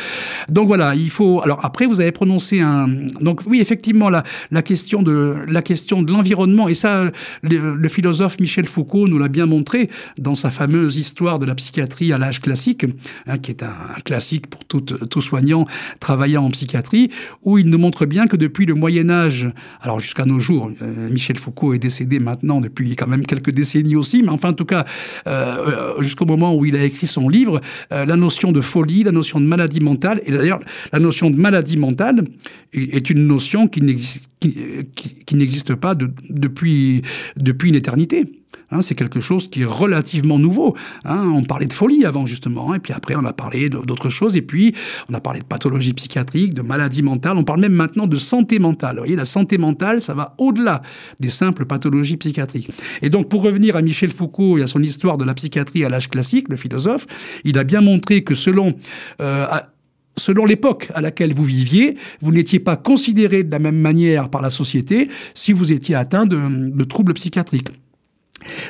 Donc 0.48 0.66
voilà, 0.66 0.94
il 0.94 1.10
faut. 1.10 1.42
Alors 1.42 1.64
après, 1.64 1.86
vous 1.86 2.00
avez 2.00 2.10
prononcé 2.10 2.60
un. 2.60 2.88
Donc 3.20 3.42
oui, 3.46 3.60
effectivement, 3.60 4.08
la, 4.08 4.22
question 4.62 5.02
de 5.02 5.36
la 5.46 5.60
question 5.60 6.02
de 6.02 6.10
l'environnement, 6.10 6.68
et 6.68 6.74
ça, 6.74 7.10
le, 7.42 7.88
philosophe 7.88 8.40
Michel 8.40 8.64
Foucault 8.64 9.06
nous 9.06 9.18
l'a 9.18 9.28
bien 9.28 9.46
montré 9.46 9.90
dans 10.18 10.34
sa 10.34 10.50
fameuse 10.50 10.96
histoire 10.96 11.38
de 11.38 11.44
la 11.44 11.54
psychiatrie 11.54 12.12
à 12.12 12.18
l'âge 12.18 12.40
classique, 12.40 12.86
hein, 13.26 13.36
qui 13.36 13.50
est 13.50 13.62
un, 13.62 13.74
classique 14.04 14.46
pour 14.46 14.64
tout, 14.64 14.80
tout 14.80 15.20
soignant 15.20 15.66
travaillant 16.00 16.44
en 16.44 16.50
psychiatrie, 16.50 17.10
où 17.42 17.58
il 17.58 17.68
nous 17.68 17.78
montre 17.78 18.06
bien 18.06 18.26
que 18.26 18.36
depuis 18.36 18.64
le 18.64 18.74
Moyen 18.74 19.10
Âge, 19.10 19.50
alors 19.82 20.00
jusqu'à 20.00 20.24
nos 20.24 20.38
jours, 20.38 20.70
euh, 20.80 21.10
Michel 21.10 21.36
Foucault 21.36 21.74
est 21.74 21.78
décédé 21.78 22.18
maintenant 22.18 22.62
depuis 22.62 22.96
quand 22.96 23.06
même 23.06 23.26
quelques 23.26 23.50
décennies 23.50 23.96
aussi, 23.96 24.22
mais 24.22 24.30
enfin 24.30 24.48
en 24.48 24.54
tout 24.54 24.64
cas. 24.64 24.86
Euh, 25.26 26.05
jusqu'au 26.06 26.24
moment 26.24 26.54
où 26.56 26.64
il 26.64 26.76
a 26.76 26.84
écrit 26.84 27.06
son 27.06 27.28
livre, 27.28 27.60
euh, 27.92 28.06
la 28.06 28.16
notion 28.16 28.52
de 28.52 28.60
folie, 28.60 29.02
la 29.02 29.12
notion 29.12 29.40
de 29.40 29.44
maladie 29.44 29.80
mentale, 29.80 30.22
et 30.24 30.32
d'ailleurs 30.32 30.60
la 30.92 30.98
notion 30.98 31.30
de 31.30 31.36
maladie 31.36 31.76
mentale 31.76 32.24
est, 32.72 33.10
une 33.10 33.26
notion 33.26 33.68
qui 33.68 33.82
n'existe 33.82 35.74
pas 35.74 35.94
depuis, 35.94 37.02
depuis 37.36 37.68
une 37.68 37.74
éternité. 37.74 38.24
Hein, 38.72 38.82
c'est 38.82 38.96
quelque 38.96 39.20
chose 39.20 39.48
qui 39.48 39.62
est 39.62 39.66
relativement 39.66 40.38
nouveau. 40.38 40.76
Hein. 41.04 41.30
On 41.34 41.44
parlait 41.44 41.66
de 41.66 41.72
folie 41.72 42.04
avant, 42.04 42.26
justement, 42.26 42.74
et 42.74 42.80
puis 42.80 42.92
après, 42.92 43.14
on 43.16 43.24
a 43.24 43.32
parlé 43.32 43.68
d'autres 43.68 44.08
choses, 44.08 44.36
et 44.36 44.42
puis 44.42 44.74
on 45.08 45.14
a 45.14 45.20
parlé 45.20 45.40
de 45.40 45.44
pathologie 45.44 45.92
psychiatrique, 45.92 46.52
de 46.52 46.62
maladie 46.62 47.02
mentale, 47.02 47.36
on 47.36 47.44
parle 47.44 47.60
même 47.60 47.74
maintenant 47.74 48.06
de 48.06 48.16
santé 48.16 48.58
mentale. 48.58 48.96
Vous 48.96 49.02
voyez, 49.02 49.16
la 49.16 49.24
santé 49.24 49.56
mentale, 49.56 50.00
ça 50.00 50.14
va 50.14 50.34
au-delà 50.38 50.82
des 51.20 51.30
simples 51.30 51.64
pathologies 51.64 52.16
psychiatriques. 52.16 52.70
Et 53.02 53.10
donc, 53.10 53.28
pour 53.28 53.42
revenir 53.42 53.76
à 53.76 53.82
Michel 53.82 54.10
Foucault 54.10 54.58
et 54.58 54.62
à 54.62 54.66
son 54.66 54.82
histoire 54.82 55.16
de 55.16 55.24
la 55.24 55.34
psychiatrie 55.34 55.84
à 55.84 55.88
l'âge 55.88 56.08
classique, 56.08 56.48
le 56.48 56.56
philosophe, 56.56 57.06
il 57.44 57.58
a 57.58 57.64
bien 57.64 57.80
montré 57.80 58.22
que 58.22 58.34
selon... 58.34 58.74
Euh, 59.20 59.46
selon 60.18 60.46
l'époque 60.46 60.88
à 60.94 61.02
laquelle 61.02 61.34
vous 61.34 61.44
viviez, 61.44 61.98
vous 62.22 62.32
n'étiez 62.32 62.58
pas 62.58 62.76
considéré 62.76 63.44
de 63.44 63.50
la 63.50 63.58
même 63.58 63.78
manière 63.78 64.30
par 64.30 64.40
la 64.40 64.48
société 64.48 65.10
si 65.34 65.52
vous 65.52 65.72
étiez 65.72 65.94
atteint 65.94 66.24
de 66.24 66.84
troubles 66.84 67.12
psychiatriques. 67.12 67.68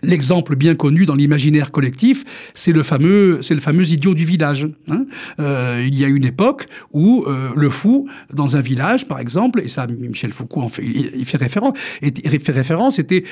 L'exemple 0.03 0.57
bien 0.57 0.75
connu 0.75 1.07
dans 1.07 1.15
l'imaginaire 1.15 1.71
collectif, 1.71 2.25
c'est 2.55 2.73
le 2.73 2.83
fameux, 2.83 3.39
c'est 3.43 3.55
le 3.55 3.61
fameux 3.61 3.89
idiot 3.89 4.15
du 4.15 4.25
village. 4.25 4.69
Hein. 4.89 5.07
Euh, 5.41 5.83
il 5.87 5.99
y 5.99 6.05
a 6.05 6.09
une 6.09 6.25
époque 6.25 6.67
où 6.93 7.25
euh, 7.27 7.51
le 7.55 7.71
fou 7.71 8.09
dans 8.33 8.57
un 8.57 8.61
village, 8.61 9.09
par 9.09 9.21
exemple, 9.21 9.61
et 9.61 9.69
ça, 9.69 9.87
Michel 9.87 10.33
Foucault 10.33 10.63
en 10.63 10.69
fait, 10.69 10.85
il 10.85 11.25
fait 11.25 11.39
référence, 11.39 11.75
il 12.03 12.41
fait 12.41 12.53
référence, 12.53 12.99
était 12.99 13.25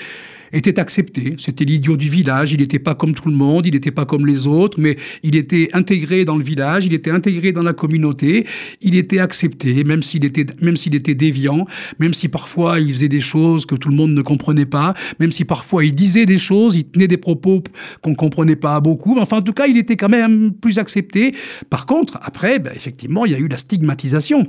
était 0.57 0.79
accepté. 0.79 1.35
C'était 1.39 1.65
l'idiot 1.65 1.97
du 1.97 2.09
village. 2.09 2.53
Il 2.53 2.61
n'était 2.61 2.79
pas 2.79 2.95
comme 2.95 3.15
tout 3.15 3.29
le 3.29 3.35
monde, 3.35 3.67
il 3.67 3.75
n'était 3.75 3.91
pas 3.91 4.05
comme 4.05 4.27
les 4.27 4.47
autres, 4.47 4.79
mais 4.81 4.97
il 5.23 5.37
était 5.37 5.71
intégré 5.73 6.25
dans 6.25 6.37
le 6.37 6.45
village, 6.45 6.87
il 6.87 6.95
était 6.95 7.11
intégré 7.11 7.53
dans 7.53 7.63
la 7.63 7.73
communauté, 7.73 8.47
il 8.81 8.95
était 8.95 9.19
accepté, 9.19 9.85
même 9.85 10.03
s'il 10.03 10.25
était, 10.25 10.47
même 10.61 10.77
s'il 10.77 10.95
était 10.95 11.15
déviant, 11.15 11.67
même 11.99 12.15
si 12.15 12.29
parfois 12.29 12.81
il 12.81 12.93
faisait 12.93 13.09
des 13.09 13.21
choses 13.21 13.67
que 13.67 13.75
tout 13.75 13.89
le 13.89 13.97
monde 13.97 14.13
ne 14.13 14.23
comprenait 14.23 14.67
pas, 14.67 14.95
même 15.21 15.33
si 15.33 15.45
parfois 15.45 15.85
il 15.85 15.95
disait 15.95 16.27
des 16.27 16.39
choses, 16.39 16.77
il 16.77 16.85
tenait 16.85 17.09
des 17.09 17.17
propos 17.17 17.63
qu'on 18.03 18.15
comprenait 18.15 18.57
pas 18.57 18.81
beaucoup. 18.81 19.19
Enfin, 19.19 19.39
en 19.39 19.43
tout 19.43 19.53
cas, 19.53 19.67
il 19.67 19.77
était 19.77 19.97
quand 19.97 20.09
même 20.09 20.53
plus 20.53 20.79
accepté. 20.79 21.35
Par 21.71 21.87
contre, 21.87 22.19
après, 22.23 22.59
ben, 22.59 22.73
effectivement, 22.75 23.27
il 23.27 23.33
y 23.33 23.35
a 23.35 23.39
eu 23.39 23.49
la 23.49 23.57
stigmatisation 23.57 24.45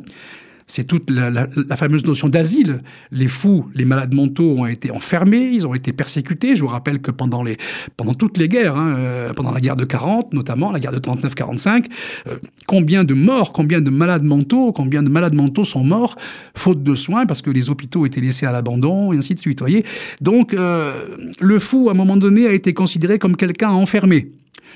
c'est 0.68 0.84
toute 0.86 1.10
la, 1.12 1.48
fameuse 1.76 2.06
notion 2.06 2.28
d'asile. 2.28 2.82
Les 3.12 3.28
fous, 3.28 3.66
les 3.76 3.86
malades 3.86 4.14
mentaux 4.14 4.56
ont 4.58 4.66
été 4.66 4.92
enfermés, 4.92 5.50
ils 5.54 5.68
ont 5.68 5.74
été 5.74 5.94
persécutés. 5.94 6.56
Je 6.56 6.62
vous 6.62 6.68
rappelle 6.68 7.00
que 7.00 7.12
pendant, 7.12 7.44
les, 7.44 7.58
pendant 7.98 8.14
toutes 8.14 8.38
les 8.38 8.50
guerres, 8.50 8.76
hein, 8.76 8.96
euh, 8.98 9.34
pendant 9.34 9.52
la 9.52 9.62
guerre 9.62 9.76
de 9.76 9.86
40 9.86 10.34
notamment, 10.34 10.72
la 10.72 10.80
guerre 10.80 10.92
de 10.92 11.00
39-45, 11.00 11.86
euh, 12.28 12.38
combien 12.68 13.04
de 13.04 13.14
morts, 13.14 13.54
combien 13.54 13.80
de 13.80 13.90
malades 13.90 14.24
mentaux, 14.24 14.72
combien 14.72 15.04
de 15.04 15.10
malades 15.10 15.36
mentaux 15.36 15.64
sont 15.64 15.84
morts 15.84 16.16
faute 16.56 16.84
de 16.84 16.96
soins 16.96 17.26
parce 17.26 17.42
que 17.42 17.52
les 17.52 17.70
hôpitaux 17.70 18.06
étaient 18.06 18.22
laissés 18.22 18.46
à 18.46 18.52
l'abandon 18.52 19.14
et 19.14 19.18
ainsi 19.18 19.36
de 19.36 19.40
suite. 19.40 19.60
Voyez 19.60 19.86
Donc 20.22 20.54
euh, 20.54 20.94
le 21.40 21.60
fou, 21.60 21.90
à 21.90 21.92
un 21.92 21.96
moment 21.96 22.18
donné, 22.18 22.48
a 22.48 22.54
été 22.54 22.74
considéré 22.74 23.20
comme 23.20 23.36
quelqu'un 23.36 23.70
enfermé 23.70 24.32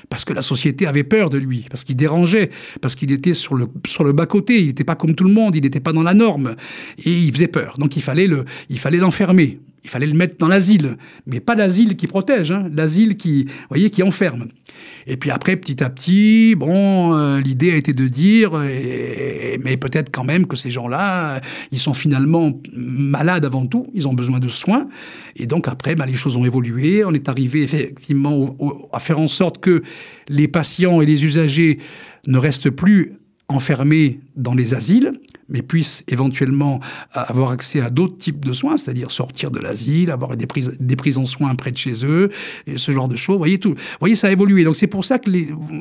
parce 0.08 0.24
que 0.24 0.32
la 0.32 0.42
société 0.42 0.86
avait 0.86 1.04
peur 1.04 1.30
de 1.30 1.38
lui, 1.38 1.66
parce 1.70 1.84
qu'il 1.84 1.96
dérangeait, 1.96 2.50
parce 2.80 2.94
qu'il 2.94 3.12
était 3.12 3.34
sur 3.34 3.54
le, 3.54 4.12
bas-côté, 4.12 4.60
il 4.60 4.66
n'était 4.68 4.84
pas 4.84 4.96
comme 4.96 5.14
tout 5.14 5.24
le 5.24 5.32
monde, 5.32 5.54
il 5.54 5.62
n'était 5.62 5.80
pas 5.80 5.92
dans 5.92 6.02
la 6.02 6.14
norme, 6.14 6.56
et 7.04 7.10
il 7.10 7.32
faisait 7.32 7.48
peur. 7.48 7.76
Donc 7.78 7.96
il 7.96 8.02
fallait 8.02 8.26
le, 8.26 8.44
il 8.68 8.78
fallait 8.78 8.98
l'enfermer. 8.98 9.60
Il 9.84 9.90
fallait 9.90 10.06
le 10.06 10.14
mettre 10.14 10.36
dans 10.38 10.48
l'asile, 10.48 10.96
mais 11.26 11.40
pas 11.40 11.54
l'asile 11.54 11.96
qui 11.96 12.06
protège, 12.06 12.52
hein, 12.52 12.68
l'asile 12.72 13.16
qui, 13.16 13.46
voyez, 13.68 13.90
qui 13.90 14.02
enferme. 14.02 14.48
Et 15.06 15.16
puis 15.16 15.30
après, 15.30 15.56
petit 15.56 15.82
à 15.82 15.90
petit, 15.90 16.54
bon, 16.54 17.14
euh, 17.14 17.40
l'idée 17.40 17.72
a 17.72 17.76
été 17.76 17.92
de 17.92 18.06
dire, 18.06 18.52
mais 18.52 19.76
peut-être 19.76 20.10
quand 20.12 20.24
même 20.24 20.46
que 20.46 20.56
ces 20.56 20.70
gens-là, 20.70 21.40
ils 21.72 21.78
sont 21.78 21.94
finalement 21.94 22.52
malades 22.72 23.44
avant 23.44 23.66
tout, 23.66 23.86
ils 23.94 24.06
ont 24.06 24.14
besoin 24.14 24.38
de 24.38 24.48
soins. 24.48 24.88
Et 25.36 25.46
donc 25.46 25.68
après, 25.68 25.94
bah, 25.94 26.06
les 26.06 26.14
choses 26.14 26.36
ont 26.36 26.44
évolué. 26.44 27.04
On 27.04 27.12
est 27.12 27.28
arrivé 27.28 27.62
effectivement 27.62 28.56
à 28.92 28.98
faire 28.98 29.18
en 29.18 29.28
sorte 29.28 29.58
que 29.58 29.82
les 30.28 30.48
patients 30.48 31.00
et 31.00 31.06
les 31.06 31.24
usagers 31.24 31.78
ne 32.26 32.38
restent 32.38 32.70
plus 32.70 33.14
enfermés 33.50 34.20
dans 34.36 34.54
les 34.54 34.74
asiles, 34.74 35.12
mais 35.48 35.62
puissent 35.62 36.04
éventuellement 36.08 36.80
avoir 37.12 37.50
accès 37.50 37.80
à 37.80 37.90
d'autres 37.90 38.16
types 38.16 38.44
de 38.44 38.52
soins, 38.52 38.76
c'est-à-dire 38.76 39.10
sortir 39.10 39.50
de 39.50 39.58
l'asile, 39.58 40.10
avoir 40.10 40.36
des 40.36 40.46
prises, 40.46 40.76
des 40.78 40.96
prises 40.96 41.18
en 41.18 41.24
soins 41.24 41.54
près 41.54 41.72
de 41.72 41.76
chez 41.76 42.04
eux, 42.04 42.30
ce 42.76 42.92
genre 42.92 43.08
de 43.08 43.16
choses. 43.16 43.34
Vous 43.34 43.38
voyez, 43.38 43.58
tout, 43.58 43.70
vous 43.70 43.98
voyez 43.98 44.14
ça 44.14 44.28
a 44.28 44.30
évolué. 44.30 44.64
Donc 44.64 44.76
c'est 44.76 44.86
pour 44.86 45.04
ça 45.04 45.18
que 45.18 45.30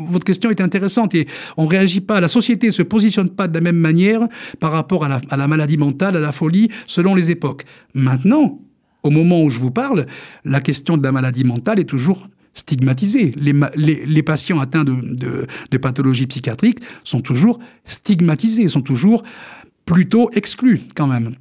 votre 0.07 0.25
question 0.25 0.49
est 0.49 0.61
intéressante 0.61 1.13
et 1.15 1.27
on 1.57 1.65
ne 1.65 1.69
réagit 1.69 2.01
pas. 2.01 2.19
La 2.19 2.27
société 2.27 2.67
ne 2.67 2.71
se 2.71 2.83
positionne 2.83 3.29
pas 3.29 3.47
de 3.47 3.53
la 3.53 3.61
même 3.61 3.77
manière 3.77 4.27
par 4.59 4.71
rapport 4.71 5.05
à 5.05 5.37
la 5.37 5.47
maladie 5.47 5.77
mentale, 5.77 6.17
à 6.17 6.19
la 6.19 6.31
folie, 6.31 6.69
selon 6.87 7.15
les 7.15 7.31
époques. 7.31 7.65
Maintenant, 7.93 8.59
au 9.03 9.11
moment 9.11 9.43
où 9.43 9.49
je 9.49 9.59
vous 9.59 9.71
parle, 9.71 10.07
la 10.43 10.61
question 10.61 10.97
de 10.97 11.03
la 11.03 11.11
maladie 11.11 11.43
mentale 11.43 11.79
est 11.79 11.85
toujours 11.85 12.27
stigmatisés. 12.59 13.33
Les, 13.37 14.23
patients 14.23 14.59
atteints 14.59 14.83
de, 14.83 15.47
de, 15.71 15.77
pathologies 15.77 16.27
psychiatriques 16.27 16.79
sont 17.03 17.21
toujours 17.21 17.59
stigmatisés, 17.83 18.67
sont 18.67 18.81
toujours 18.81 19.23
plutôt 19.85 20.29
exclus 20.31 20.81
quand 20.95 21.07
même. 21.07 21.35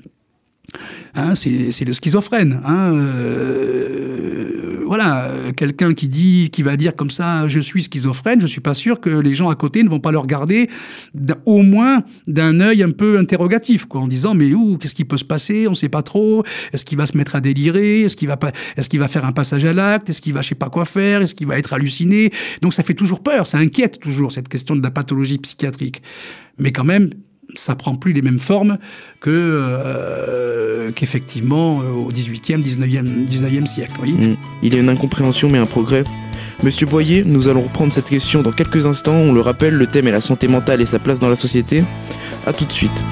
Hein, 1.14 1.34
c'est 1.34 1.84
le 1.84 1.92
schizophrène. 1.92 2.60
Hein, 2.64 2.92
euh, 2.92 4.84
voilà, 4.86 5.30
quelqu'un 5.56 5.92
qui 5.92 6.08
dit, 6.08 6.48
qui 6.50 6.62
va 6.62 6.76
dire 6.76 6.96
comme 6.96 7.10
ça, 7.10 7.46
je 7.48 7.60
suis 7.60 7.82
schizophrène. 7.82 8.40
Je 8.40 8.46
suis 8.46 8.60
pas 8.60 8.74
sûr 8.74 9.00
que 9.00 9.10
les 9.10 9.34
gens 9.34 9.50
à 9.50 9.54
côté 9.54 9.82
ne 9.82 9.88
vont 9.88 10.00
pas 10.00 10.12
le 10.12 10.18
regarder, 10.18 10.70
au 11.44 11.62
moins 11.62 12.02
d'un 12.26 12.60
œil 12.60 12.82
un 12.82 12.90
peu 12.90 13.18
interrogatif, 13.18 13.86
en 13.90 14.06
disant 14.06 14.34
mais 14.34 14.54
où, 14.54 14.78
qu'est-ce 14.78 14.94
qui 14.94 15.04
peut 15.04 15.16
se 15.16 15.24
passer 15.24 15.66
On 15.66 15.72
ne 15.72 15.76
sait 15.76 15.88
pas 15.88 16.02
trop. 16.02 16.42
Est-ce 16.72 16.84
qu'il 16.84 16.96
va 16.96 17.06
se 17.06 17.16
mettre 17.16 17.36
à 17.36 17.40
délirer 17.40 18.02
Est-ce 18.02 18.16
qu'il 18.16 18.28
va 18.28 18.36
pas 18.36 18.52
Est-ce 18.76 18.88
qu'il 18.88 19.00
va 19.00 19.08
faire 19.08 19.26
un 19.26 19.32
passage 19.32 19.64
à 19.64 19.72
l'acte 19.72 20.08
Est-ce 20.08 20.20
qu'il 20.20 20.32
va, 20.32 20.40
je 20.40 20.48
sais 20.48 20.54
pas 20.54 20.70
quoi 20.70 20.84
faire 20.84 21.22
Est-ce 21.22 21.34
qu'il 21.34 21.46
va 21.46 21.58
être 21.58 21.74
halluciné 21.74 22.30
Donc 22.62 22.72
ça 22.72 22.82
fait 22.82 22.94
toujours 22.94 23.22
peur, 23.22 23.46
ça 23.46 23.58
inquiète 23.58 24.00
toujours 24.00 24.32
cette 24.32 24.48
question 24.48 24.76
de 24.76 24.82
la 24.82 24.90
pathologie 24.90 25.38
psychiatrique. 25.38 26.02
Mais 26.58 26.72
quand 26.72 26.84
même, 26.84 27.10
ça 27.54 27.74
prend 27.74 27.94
plus 27.94 28.12
les 28.12 28.22
mêmes 28.22 28.38
formes 28.38 28.78
euh, 29.26 30.90
qu'effectivement 30.94 31.80
euh, 31.80 31.92
au 31.92 32.12
18e, 32.12 32.62
19e, 32.62 33.26
19e 33.26 33.66
siècle. 33.66 33.92
Mm. 34.06 34.36
Il 34.62 34.74
y 34.74 34.76
a 34.76 34.80
une 34.80 34.88
incompréhension 34.88 35.48
mais 35.48 35.58
un 35.58 35.66
progrès. 35.66 36.04
Monsieur 36.62 36.86
Boyer, 36.86 37.22
nous 37.24 37.48
allons 37.48 37.62
reprendre 37.62 37.92
cette 37.92 38.08
question 38.08 38.42
dans 38.42 38.52
quelques 38.52 38.86
instants. 38.86 39.14
On 39.14 39.32
le 39.32 39.40
rappelle, 39.40 39.74
le 39.74 39.86
thème 39.86 40.08
est 40.08 40.12
la 40.12 40.20
santé 40.20 40.48
mentale 40.48 40.80
et 40.80 40.86
sa 40.86 40.98
place 40.98 41.20
dans 41.20 41.28
la 41.28 41.36
société. 41.36 41.84
A 42.46 42.52
tout 42.52 42.64
de 42.64 42.72
suite. 42.72 43.04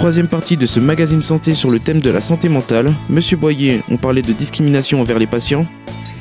Troisième 0.00 0.28
partie 0.28 0.56
de 0.56 0.64
ce 0.64 0.80
magazine 0.80 1.20
santé 1.20 1.52
sur 1.52 1.70
le 1.70 1.78
thème 1.78 2.00
de 2.00 2.08
la 2.08 2.22
santé 2.22 2.48
mentale. 2.48 2.94
Monsieur 3.10 3.36
Boyer, 3.36 3.82
on 3.90 3.98
parlait 3.98 4.22
de 4.22 4.32
discrimination 4.32 4.98
envers 4.98 5.18
les 5.18 5.26
patients. 5.26 5.66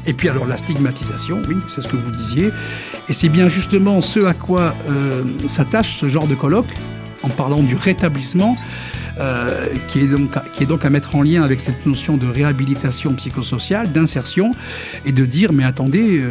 Et 0.05 0.11
puis 0.11 0.27
alors 0.27 0.45
la 0.45 0.57
stigmatisation, 0.57 1.41
oui, 1.47 1.55
c'est 1.69 1.79
ce 1.79 1.87
que 1.87 1.95
vous 1.95 2.11
disiez. 2.11 2.49
Et 3.07 3.13
c'est 3.13 3.29
bien 3.29 3.47
justement 3.47 4.01
ce 4.01 4.25
à 4.25 4.33
quoi 4.33 4.75
euh, 4.89 5.23
s'attache 5.47 5.97
ce 5.97 6.09
genre 6.09 6.27
de 6.27 6.35
colloque, 6.35 6.67
en 7.23 7.29
parlant 7.29 7.63
du 7.63 7.73
rétablissement. 7.73 8.57
Qui, 9.87 9.99
est 9.99 10.07
donc, 10.07 10.31
qui 10.53 10.63
est 10.63 10.65
donc 10.65 10.85
à 10.85 10.89
mettre 10.89 11.15
en 11.15 11.23
lien 11.23 11.43
avec 11.43 11.59
cette 11.59 11.85
notion 11.85 12.17
de 12.17 12.27
réhabilitation 12.27 13.13
psychosociale, 13.15 13.91
d'insertion, 13.91 14.51
et 15.05 15.11
de 15.11 15.25
dire, 15.25 15.51
mais 15.53 15.63
attendez, 15.63 16.23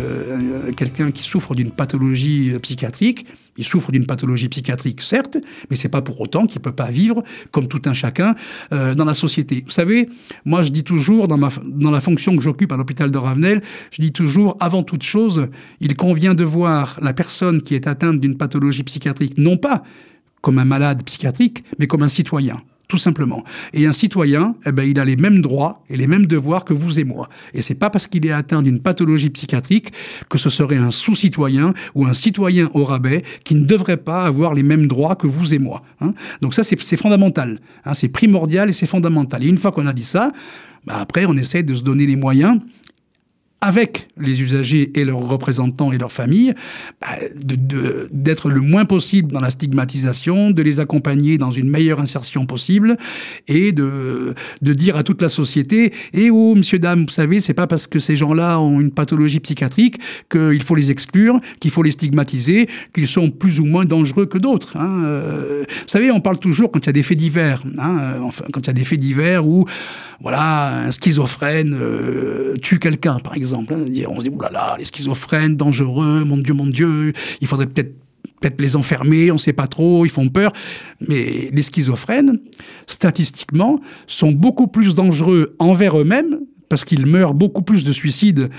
quelqu'un 0.76 1.11
qui 1.11 1.23
souffre 1.23 1.54
d'une 1.54 1.71
pathologie 1.71 2.52
psychiatrique, 2.62 3.26
il 3.59 3.64
souffre 3.64 3.92
d'une 3.92 4.07
pathologie 4.07 4.49
psychiatrique, 4.49 5.02
certes, 5.02 5.37
mais 5.68 5.76
c'est 5.76 5.88
pas 5.88 6.00
pour 6.00 6.21
autant 6.21 6.47
qu'il 6.47 6.61
peut 6.61 6.73
pas 6.73 6.90
vivre 6.90 7.23
comme 7.50 7.66
tout 7.66 7.83
un 7.85 7.92
chacun 7.92 8.35
euh, 8.73 8.95
dans 8.95 9.04
la 9.04 9.14
société. 9.14 9.62
Vous 9.66 9.73
savez, 9.73 10.09
moi 10.45 10.62
je 10.62 10.71
dis 10.71 10.85
toujours 10.85 11.28
dans, 11.28 11.37
ma, 11.37 11.50
dans 11.64 11.90
la 11.90 12.00
fonction 12.00 12.37
que 12.37 12.42
j'occupe 12.42 12.73
à 12.73 12.76
l'hôpital 12.76 13.11
de 13.11 13.18
Ravenel, 13.18 13.61
je 13.90 14.00
dis 14.00 14.12
toujours, 14.12 14.57
avant 14.61 14.83
toute 14.83 15.02
chose, 15.02 15.49
il 15.80 15.97
convient 15.97 16.35
de 16.35 16.45
voir 16.45 16.99
la 17.02 17.12
personne 17.12 17.61
qui 17.61 17.75
est 17.75 17.87
atteinte 17.87 18.21
d'une 18.21 18.37
pathologie 18.37 18.85
psychiatrique 18.85 19.37
non 19.37 19.57
pas 19.57 19.83
comme 20.40 20.61
un 20.61 20.64
malade 20.64 21.02
psychiatrique, 21.02 21.64
mais 21.80 21.88
comme 21.88 22.04
un 22.04 22.09
citoyen 22.09 22.62
tout 22.88 22.99
simplement. 22.99 23.45
Et 23.75 23.87
un 23.87 23.92
citoyen, 23.92 24.54
eh 24.64 24.73
ben, 24.73 24.83
il 24.83 24.99
a 24.99 25.04
les 25.04 25.16
mêmes 25.16 25.42
droits 25.42 25.85
et 25.90 25.97
les 25.97 26.07
mêmes 26.07 26.26
devoirs 26.26 26.64
que 26.64 26.73
vous 26.73 26.99
et 26.99 27.04
moi. 27.04 27.28
Et 27.52 27.61
c'est 27.61 27.75
pas 27.75 27.90
parce 27.90 28.07
qu'il 28.07 28.25
est 28.26 28.33
atteint 28.33 28.62
d'une 28.62 28.80
pathologie 28.80 29.28
psychiatrique 29.28 29.92
que 30.30 30.38
ce 30.38 30.49
serait 30.49 30.78
un 30.78 30.90
sous-citoyen 30.90 31.75
ou 31.95 32.07
un 32.07 32.14
citoyen 32.14 32.71
au 32.73 32.85
rabais 32.85 33.23
qui 33.45 33.54
ne 33.54 33.64
devrait 33.64 33.99
pas 33.99 34.25
avoir 34.25 34.54
les 34.54 34.62
mêmes 34.62 34.87
droits 34.87 35.16
que 35.16 35.26
vous 35.26 35.52
et 35.52 35.59
moi. 35.59 35.83
Hein. 36.00 36.14
Donc 36.40 36.54
ça, 36.54 36.64
c'est 36.64 36.97
fondamental. 36.97 37.59
Hein. 37.85 37.92
C'est 37.92 38.09
primordial 38.09 38.71
et 38.71 38.73
c'est 38.73 38.87
fondamental. 38.87 39.45
Et 39.45 39.47
une 39.47 39.59
fois 39.59 39.71
qu'on 39.71 39.87
a 39.87 39.92
dit 39.92 40.04
ça, 40.04 40.33
bah 40.87 40.97
après, 40.99 41.26
on 41.26 41.37
essaie 41.37 41.62
de 41.62 41.75
se 41.75 41.83
donner 41.83 42.07
les 42.07 42.16
moyens 42.16 42.59
avec 43.60 44.08
les 44.16 44.42
usagers 44.42 44.92
et 44.94 45.04
leurs 45.04 45.18
représentants 45.18 45.90
et 45.90 45.98
leurs 45.98 46.12
familles, 46.12 46.54
bah, 47.00 47.08
d'être 48.12 48.50
le 48.50 48.60
moins 48.60 48.84
possible 48.84 49.32
dans 49.32 49.40
la 49.40 49.50
stigmatisation, 49.50 50.50
de 50.50 50.62
les 50.62 50.80
accompagner 50.80 51.38
dans 51.38 51.50
une 51.50 51.68
meilleure 51.68 52.00
insertion 52.00 52.46
possible 52.46 52.96
et 53.48 53.72
de, 53.72 54.34
de 54.62 54.74
dire 54.74 54.96
à 54.96 55.02
toute 55.02 55.22
la 55.22 55.28
société 55.28 55.92
eh 56.12 56.30
oh, 56.30 56.54
monsieur, 56.54 56.78
dame, 56.78 57.04
vous 57.04 57.10
savez, 57.10 57.40
c'est 57.40 57.54
pas 57.54 57.66
parce 57.66 57.86
que 57.86 57.98
ces 57.98 58.16
gens-là 58.16 58.60
ont 58.60 58.80
une 58.80 58.90
pathologie 58.90 59.40
psychiatrique 59.40 59.98
qu'il 60.30 60.62
faut 60.62 60.74
les 60.74 60.90
exclure, 60.90 61.40
qu'il 61.60 61.70
faut 61.70 61.82
les 61.82 61.90
stigmatiser, 61.90 62.68
qu'ils 62.92 63.08
sont 63.08 63.30
plus 63.30 63.60
ou 63.60 63.64
moins 63.64 63.84
dangereux 63.84 64.26
que 64.26 64.38
d'autres. 64.38 64.76
Hein. 64.76 65.02
Euh, 65.04 65.64
vous 65.68 65.88
savez, 65.88 66.10
on 66.10 66.20
parle 66.20 66.38
toujours 66.38 66.70
quand 66.70 66.80
il 66.80 66.86
y 66.86 66.90
a 66.90 66.92
des 66.92 67.02
faits 67.02 67.18
divers, 67.18 67.62
hein, 67.78 67.98
euh, 68.00 68.20
enfin, 68.20 68.44
quand 68.52 68.60
il 68.60 68.66
y 68.68 68.70
a 68.70 68.74
des 68.74 68.84
faits 68.84 69.00
divers 69.00 69.46
où 69.46 69.66
voilà, 70.20 70.86
un 70.86 70.90
schizophrène 70.90 71.76
euh, 71.80 72.54
tue 72.60 72.78
quelqu'un, 72.78 73.18
par 73.18 73.36
exemple. 73.36 73.47
Hein, 73.54 73.64
on 74.08 74.18
se 74.18 74.24
dit, 74.24 74.30
oulala, 74.30 74.76
les 74.78 74.84
schizophrènes, 74.84 75.56
dangereux, 75.56 76.24
mon 76.24 76.36
Dieu, 76.36 76.54
mon 76.54 76.66
Dieu, 76.66 77.12
il 77.40 77.46
faudrait 77.46 77.66
peut-être 77.66 77.94
peut-être 78.40 78.60
les 78.60 78.76
enfermer, 78.76 79.30
on 79.30 79.34
ne 79.34 79.38
sait 79.38 79.52
pas 79.52 79.66
trop, 79.66 80.04
ils 80.04 80.10
font 80.10 80.28
peur. 80.28 80.52
Mais 81.08 81.50
les 81.52 81.62
schizophrènes, 81.62 82.38
statistiquement, 82.86 83.80
sont 84.06 84.32
beaucoup 84.32 84.68
plus 84.68 84.94
dangereux 84.94 85.56
envers 85.58 85.98
eux-mêmes 85.98 86.38
parce 86.68 86.84
qu'ils 86.84 87.06
meurent 87.06 87.34
beaucoup 87.34 87.62
plus 87.62 87.82
de 87.82 87.92
suicides 87.92 88.50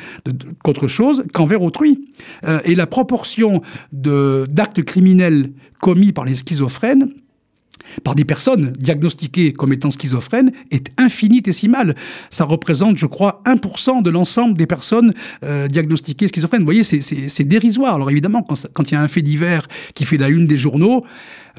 qu'autre 0.63 0.88
chose 0.88 1.24
qu'envers 1.34 1.62
autrui. 1.62 2.08
Euh, 2.43 2.60
et 2.65 2.75
la 2.75 2.88
proportion 2.88 3.62
d'actes 3.91 4.84
criminels 4.84 5.51
commis 5.81 6.12
par 6.12 6.25
les 6.25 6.36
schizophrènes 6.36 7.10
par 8.04 8.16
des 8.16 8.26
personnes 8.26 8.72
diagnostiquées 8.78 9.54
comme 9.54 9.74
étant 9.74 9.90
schizophrènes 9.90 10.52
est 10.72 10.92
infinitésimale. 10.98 11.96
Ça 12.30 12.46
représente, 12.46 12.98
je 12.98 13.06
crois, 13.06 13.42
1% 13.46 14.02
de 14.02 14.10
l'ensemble 14.10 14.58
des 14.58 14.68
personnes 14.68 15.14
euh, 15.44 15.68
diagnostiquées 15.68 16.28
schizophrènes. 16.28 16.62
Vous 16.62 16.66
voyez, 16.66 16.84
c'est 16.84 17.44
dérisoire. 17.44 17.96
Alors 17.96 18.12
évidemment, 18.12 18.44
quand 18.44 18.92
il 18.92 18.94
y 18.94 18.98
a 18.98 19.02
un 19.02 19.08
fait 19.08 19.22
divers 19.22 19.68
qui 19.94 20.06
fait 20.06 20.18
la 20.18 20.30
une 20.30 20.48
des 20.48 20.58
journaux, 20.58 21.06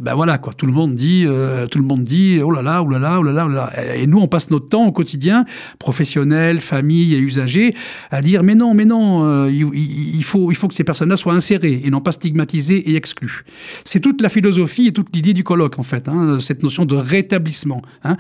ben 0.00 0.14
voilà 0.14 0.38
quoi, 0.38 0.52
tout 0.52 0.66
le 0.66 0.73
monde 0.73 0.94
dit, 0.94 1.25
euh, 1.26 1.66
tout 1.66 1.78
le 1.78 1.85
monde 1.85 2.02
dit, 2.02 2.40
oh 2.42 2.50
là 2.50 2.62
là, 2.62 2.82
oh 2.82 2.88
là 2.88 2.99
là, 2.99 3.18
oh 3.18 3.23
là 3.23 3.32
là, 3.32 3.47
oh 3.47 3.49
là 3.49 3.70
là. 3.75 3.97
Et 3.97 4.06
nous, 4.06 4.18
on 4.18 4.28
passe 4.28 4.50
notre 4.50 4.68
temps 4.68 4.87
au 4.87 4.92
quotidien, 4.92 5.44
professionnels, 5.78 6.61
familles 6.61 7.14
et 7.14 7.18
usagers, 7.18 7.75
à 8.11 8.23
dire 8.23 8.42
mais 8.42 8.54
non, 8.54 8.75
mais 8.75 8.85
non, 8.85 9.25
euh, 9.25 9.50
il, 9.50 10.25
faut, 10.25 10.50
il 10.50 10.54
faut 10.54 10.68
que 10.68 10.75
ces 10.75 10.85
personnes-là 10.85 11.16
soient 11.16 11.35
insérées 11.35 11.80
et 11.85 11.90
non 11.90 12.00
pas 12.00 12.12
stigmatisées 12.12 12.90
et 12.90 12.97
exclues. 12.97 13.44
C'est 13.85 14.00
toute 14.00 14.20
la 14.20 14.28
philosophie 14.28 14.88
et 14.88 14.92
toute 14.92 15.14
l'idée 15.14 15.32
du 15.32 15.44
colloque 15.44 15.78
en 15.78 15.82
fait, 15.82 16.09
hein, 16.09 16.38
cette 16.40 16.62
notion 16.62 16.85
de 16.85 16.94
rétablissement. 16.94 17.82
Hein 18.04 18.16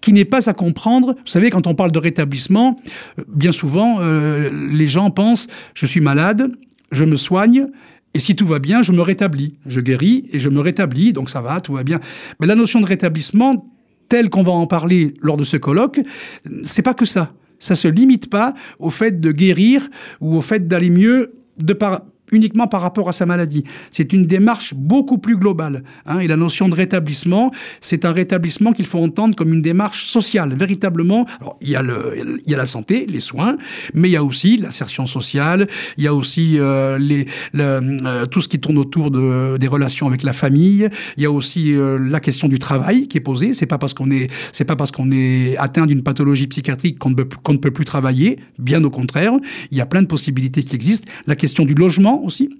qui 0.00 0.12
n'est 0.12 0.24
pas 0.24 0.50
à 0.50 0.52
comprendre. 0.52 1.14
Vous 1.14 1.30
savez, 1.30 1.50
quand 1.50 1.68
on 1.68 1.76
parle 1.76 1.92
de 1.92 1.98
rétablissement, 2.00 2.74
euh, 3.20 3.22
bien 3.28 3.52
souvent, 3.52 4.00
les 4.00 4.86
gens 4.88 5.10
pensent 5.10 5.46
je 5.74 5.86
suis 5.86 6.00
malade, 6.00 6.50
je 6.90 7.04
me 7.04 7.16
soigne 7.16 7.66
et 8.14 8.18
si 8.18 8.36
tout 8.36 8.46
va 8.46 8.58
bien, 8.58 8.82
je 8.82 8.92
me 8.92 9.00
rétablis. 9.00 9.54
Je 9.66 9.80
guéris 9.80 10.28
et 10.32 10.38
je 10.38 10.48
me 10.48 10.60
rétablis, 10.60 11.12
donc 11.12 11.30
ça 11.30 11.40
va, 11.40 11.60
tout 11.60 11.72
va 11.72 11.82
bien. 11.82 12.00
Mais 12.40 12.46
la 12.46 12.54
notion 12.54 12.80
de 12.80 12.86
rétablissement, 12.86 13.70
telle 14.08 14.28
qu'on 14.28 14.42
va 14.42 14.52
en 14.52 14.66
parler 14.66 15.14
lors 15.22 15.36
de 15.36 15.44
ce 15.44 15.56
colloque, 15.56 16.00
c'est 16.62 16.82
pas 16.82 16.94
que 16.94 17.06
ça. 17.06 17.32
Ça 17.58 17.74
se 17.74 17.88
limite 17.88 18.28
pas 18.28 18.54
au 18.78 18.90
fait 18.90 19.20
de 19.20 19.32
guérir 19.32 19.88
ou 20.20 20.36
au 20.36 20.40
fait 20.40 20.66
d'aller 20.66 20.90
mieux 20.90 21.32
de 21.58 21.72
par, 21.72 22.02
uniquement 22.32 22.66
par 22.66 22.82
rapport 22.82 23.08
à 23.08 23.12
sa 23.12 23.26
maladie. 23.26 23.64
C'est 23.90 24.12
une 24.12 24.24
démarche 24.24 24.74
beaucoup 24.74 25.18
plus 25.18 25.36
globale. 25.36 25.84
Hein, 26.06 26.18
et 26.20 26.26
la 26.26 26.36
notion 26.36 26.68
de 26.68 26.74
rétablissement, 26.74 27.52
c'est 27.80 28.04
un 28.04 28.12
rétablissement 28.12 28.72
qu'il 28.72 28.86
faut 28.86 28.98
entendre 28.98 29.36
comme 29.36 29.52
une 29.52 29.62
démarche 29.62 30.06
sociale, 30.06 30.54
véritablement. 30.54 31.26
Alors, 31.40 31.56
il 31.60 31.70
y 31.70 31.76
a 31.76 31.82
le, 31.82 32.16
il 32.44 32.50
y 32.50 32.54
a 32.54 32.58
la 32.58 32.66
santé, 32.66 33.06
les 33.08 33.20
soins, 33.20 33.56
mais 33.94 34.08
il 34.08 34.12
y 34.12 34.16
a 34.16 34.24
aussi 34.24 34.56
l'insertion 34.56 35.06
sociale, 35.06 35.68
il 35.96 36.04
y 36.04 36.06
a 36.06 36.14
aussi 36.14 36.58
euh, 36.58 36.98
les, 36.98 37.26
euh, 37.56 38.26
tout 38.26 38.40
ce 38.40 38.48
qui 38.48 38.58
tourne 38.58 38.78
autour 38.78 39.10
de, 39.10 39.56
des 39.58 39.68
relations 39.68 40.06
avec 40.06 40.22
la 40.22 40.32
famille. 40.32 40.88
Il 41.16 41.22
y 41.22 41.26
a 41.26 41.30
aussi 41.30 41.74
euh, 41.74 41.98
la 41.98 42.20
question 42.20 42.48
du 42.48 42.58
travail 42.58 43.08
qui 43.08 43.18
est 43.18 43.20
posée. 43.22 43.52
C'est 43.54 43.66
pas 43.66 43.78
parce 43.78 43.94
qu'on 43.94 44.10
est, 44.10 44.30
c'est 44.52 44.64
pas 44.64 44.76
parce 44.76 44.90
qu'on 44.90 45.10
est 45.10 45.56
atteint 45.58 45.86
d'une 45.86 46.02
pathologie 46.02 46.46
psychiatrique 46.46 46.98
qu'on 46.98 47.10
ne, 47.10 47.14
peut, 47.14 47.28
qu'on 47.42 47.52
ne 47.52 47.58
peut 47.58 47.70
plus 47.70 47.84
travailler. 47.84 48.38
Bien 48.58 48.82
au 48.84 48.90
contraire, 48.90 49.32
il 49.70 49.78
y 49.78 49.80
a 49.80 49.86
plein 49.86 50.02
de 50.02 50.06
possibilités 50.06 50.62
qui 50.62 50.74
existent. 50.74 51.10
La 51.26 51.36
question 51.36 51.64
du 51.64 51.74
logement 51.74 52.21
aussi. 52.22 52.50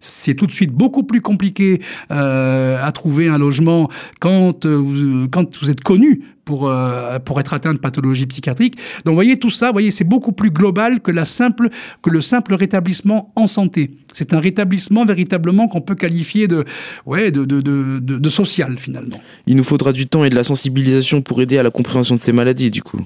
C'est 0.00 0.34
tout 0.34 0.48
de 0.48 0.52
suite 0.52 0.72
beaucoup 0.72 1.04
plus 1.04 1.20
compliqué 1.20 1.80
euh, 2.10 2.76
à 2.82 2.90
trouver 2.90 3.28
un 3.28 3.38
logement 3.38 3.88
quand, 4.18 4.66
euh, 4.66 4.74
vous, 4.74 5.28
quand 5.28 5.56
vous 5.58 5.70
êtes 5.70 5.80
connu 5.80 6.22
pour, 6.44 6.68
euh, 6.68 7.20
pour 7.20 7.38
être 7.38 7.54
atteint 7.54 7.72
de 7.72 7.78
pathologie 7.78 8.26
psychiatrique. 8.26 8.74
Donc, 9.04 9.12
vous 9.12 9.14
voyez, 9.14 9.36
tout 9.36 9.48
ça, 9.50 9.70
voyez, 9.70 9.92
c'est 9.92 10.02
beaucoup 10.02 10.32
plus 10.32 10.50
global 10.50 11.00
que, 11.00 11.12
la 11.12 11.24
simple, 11.24 11.68
que 12.02 12.10
le 12.10 12.20
simple 12.20 12.54
rétablissement 12.54 13.32
en 13.36 13.46
santé. 13.46 13.92
C'est 14.12 14.34
un 14.34 14.40
rétablissement 14.40 15.04
véritablement 15.04 15.68
qu'on 15.68 15.80
peut 15.80 15.94
qualifier 15.94 16.48
de, 16.48 16.64
ouais, 17.06 17.30
de, 17.30 17.44
de, 17.44 17.60
de, 17.60 18.00
de 18.00 18.28
social, 18.28 18.76
finalement. 18.78 19.20
Il 19.46 19.54
nous 19.54 19.64
faudra 19.64 19.92
du 19.92 20.08
temps 20.08 20.24
et 20.24 20.30
de 20.30 20.34
la 20.34 20.42
sensibilisation 20.44 21.22
pour 21.22 21.40
aider 21.40 21.58
à 21.58 21.62
la 21.62 21.70
compréhension 21.70 22.16
de 22.16 22.20
ces 22.20 22.32
maladies, 22.32 22.72
du 22.72 22.82
coup. 22.82 23.00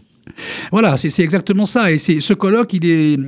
Voilà, 0.72 0.96
c'est 0.96 1.22
exactement 1.22 1.66
ça. 1.66 1.92
Et 1.92 1.98
ce 1.98 2.32
colloque, 2.32 2.72
il 2.72 2.84
est, 2.86 3.18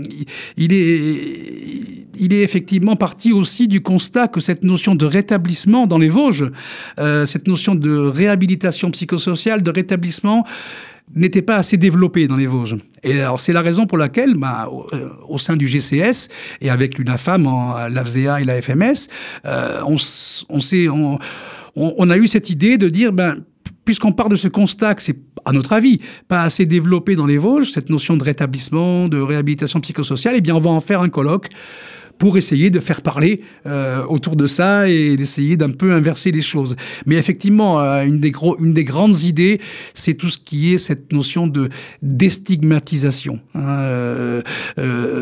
il 0.57 0.73
est, 0.73 1.98
il 2.19 2.33
est 2.33 2.43
effectivement 2.43 2.97
parti 2.97 3.33
aussi 3.33 3.69
du 3.69 3.81
constat 3.81 4.29
que 4.29 4.41
cette 4.41 4.65
notion 4.65 4.95
de 4.95 5.07
rétablissement 5.07 5.87
dans 5.87 5.99
les 5.99 6.09
Vosges, 6.09 6.47
euh, 6.99 7.27
cette 7.27 7.49
notion 7.49 7.75
de 7.75 7.97
réhabilitation 7.97 8.91
psychosociale, 8.91 9.63
de 9.63 9.71
rétablissement, 9.71 10.45
n'était 11.15 11.43
pas 11.43 11.57
assez 11.57 11.77
développée 11.77 12.29
dans 12.29 12.37
les 12.37 12.47
Vosges. 12.47 12.77
Et 13.03 13.21
alors 13.21 13.41
c'est 13.41 13.53
la 13.53 13.63
raison 13.63 13.87
pour 13.87 13.99
laquelle, 13.99 14.35
bah, 14.35 14.69
euh, 14.93 15.09
au, 15.29 15.39
sein 15.39 15.57
du 15.57 15.67
GCS 15.67 16.29
et 16.61 16.71
avec 16.71 16.99
l'UNAFAM, 16.99 17.45
l'AFZEA 17.91 18.41
et 18.41 18.45
la 18.45 18.61
FMS, 18.61 19.09
euh, 19.47 19.81
on, 21.77 22.11
a 22.11 22.17
eu 22.17 22.27
cette 22.27 22.51
idée 22.51 22.77
de 22.77 22.89
dire, 22.89 23.13
ben, 23.13 23.37
puisqu'on 23.85 24.13
part 24.13 24.29
de 24.29 24.37
ce 24.37 24.49
constat 24.49 24.95
que 24.97 25.03
c'est, 25.03 25.17
à 25.47 25.53
notre 25.53 25.73
avis, 25.73 26.01
pas 26.27 26.43
assez 26.43 26.67
développé 26.67 27.17
dans 27.17 27.27
les 27.27 27.39
Vosges, 27.39 27.71
cette 27.71 27.89
notion 27.89 28.17
de 28.17 28.25
rétablissement, 28.25 29.09
de 29.09 29.19
réhabilitation 29.19 29.81
psychosociale, 29.81 30.35
eh 30.37 30.41
bien 30.43 30.55
on 30.55 30.61
va 30.61 30.71
en 30.71 30.81
faire 30.81 31.01
un 31.01 31.09
colloque 31.09 31.49
pour 32.19 32.37
essayer 32.37 32.71
de 32.71 32.81
faire 32.81 33.03
parler 33.03 33.43
euh, 33.67 34.05
autour 34.05 34.37
de 34.37 34.47
ça 34.47 34.89
et 34.89 35.17
d'essayer 35.17 35.57
d'un 35.57 35.71
peu 35.71 35.93
inverser 35.93 36.31
les 36.31 36.43
choses. 36.43 36.77
Mais 37.07 37.17
effectivement, 37.17 37.81
euh, 37.81 38.05
une, 38.05 38.19
des 38.19 38.31
gros, 38.31 38.59
une 38.59 38.75
des 38.75 38.85
grandes 38.85 39.23
idées, 39.23 39.61
c'est 39.95 40.15
tout 40.15 40.31
ce 40.31 40.39
qui 40.39 40.75
est 40.75 40.79
cette 40.79 41.13
notion 41.13 41.47
de 41.47 41.71
déstigmatisation. 42.03 43.41
Hein, 43.55 43.79
euh, 43.79 44.43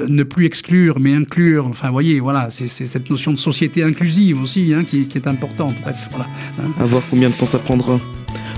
ne 0.08 0.22
plus 0.22 0.46
exclure, 0.46 0.98
mais 0.98 1.14
inclure. 1.14 1.66
Enfin, 1.66 1.90
voyez, 1.90 2.20
voilà, 2.20 2.48
c'est 2.50 2.68
cette 2.68 3.10
notion 3.10 3.32
de 3.32 3.38
société 3.38 3.82
inclusive 3.82 4.40
aussi 4.40 4.72
hein, 4.74 4.84
qui, 4.84 5.06
qui, 5.06 5.18
est 5.18 5.26
importante. 5.26 5.74
Bref, 5.82 6.08
voilà. 6.10 6.26
Hein. 6.58 6.70
À 6.78 6.84
voir 6.84 7.02
combien 7.10 7.28
de 7.28 7.34
temps 7.34 7.46
ça 7.46 7.58
prendra. 7.58 8.00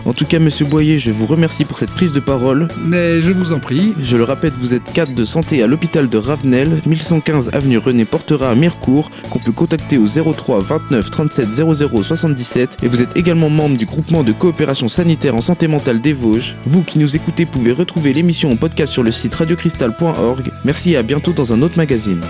En 0.05 0.12
tout 0.12 0.25
cas, 0.25 0.38
monsieur 0.38 0.64
Boyer, 0.64 0.99
je 0.99 1.11
vous 1.11 1.27
remercie 1.27 1.64
pour 1.64 1.79
cette 1.79 1.91
prise 1.91 2.12
de 2.12 2.21
parole. 2.21 2.69
Mais 2.85 3.21
je 3.21 3.33
vous 3.33 3.53
en 3.53 3.59
prie. 3.59 3.95
Je 4.01 4.17
le 4.17 4.25
rappelle, 4.25 4.53
vous 4.59 4.75
êtes 4.75 4.93
cadre 4.93 5.14
de 5.14 5.25
santé 5.25 5.62
à 5.62 5.67
l'hôpital 5.67 6.09
de 6.09 6.19
Ravenel, 6.19 6.81
1115 6.87 7.51
avenue 7.53 7.79
René 7.79 8.05
Portera 8.05 8.51
à 8.51 8.55
Mirecourt, 8.55 9.11
qu'on 9.31 9.38
peut 9.38 9.53
contacter 9.53 9.99
au 9.99 10.07
03 10.07 10.61
29 10.61 11.11
37 11.11 11.53
00 11.53 12.03
77. 12.03 12.79
Et 12.83 12.88
vous 12.88 13.03
êtes 13.03 13.17
également 13.17 13.51
membre 13.51 13.77
du 13.77 13.87
groupement 13.87 14.23
de 14.23 14.33
coopération 14.33 14.88
sanitaire 14.88 15.35
en 15.35 15.41
santé 15.41 15.69
mentale 15.69 16.01
des 16.01 16.12
Vosges. 16.12 16.57
Vous 16.64 16.83
qui 16.83 16.99
nous 16.99 17.17
écoutez 17.17 17.47
pouvez 17.47 17.73
retrouver 17.73 18.12
l'émission 18.12 18.51
en 18.51 18.57
podcast 18.57 18.93
sur 18.93 19.03
le 19.03 19.12
site 19.12 19.35
radiocristal.org. 19.35 20.51
Merci 20.64 20.93
et 20.93 20.97
à 20.97 21.03
bientôt 21.03 21.33
dans 21.33 21.53
un 21.53 21.62
autre 21.62 21.77
magazine. 21.77 22.21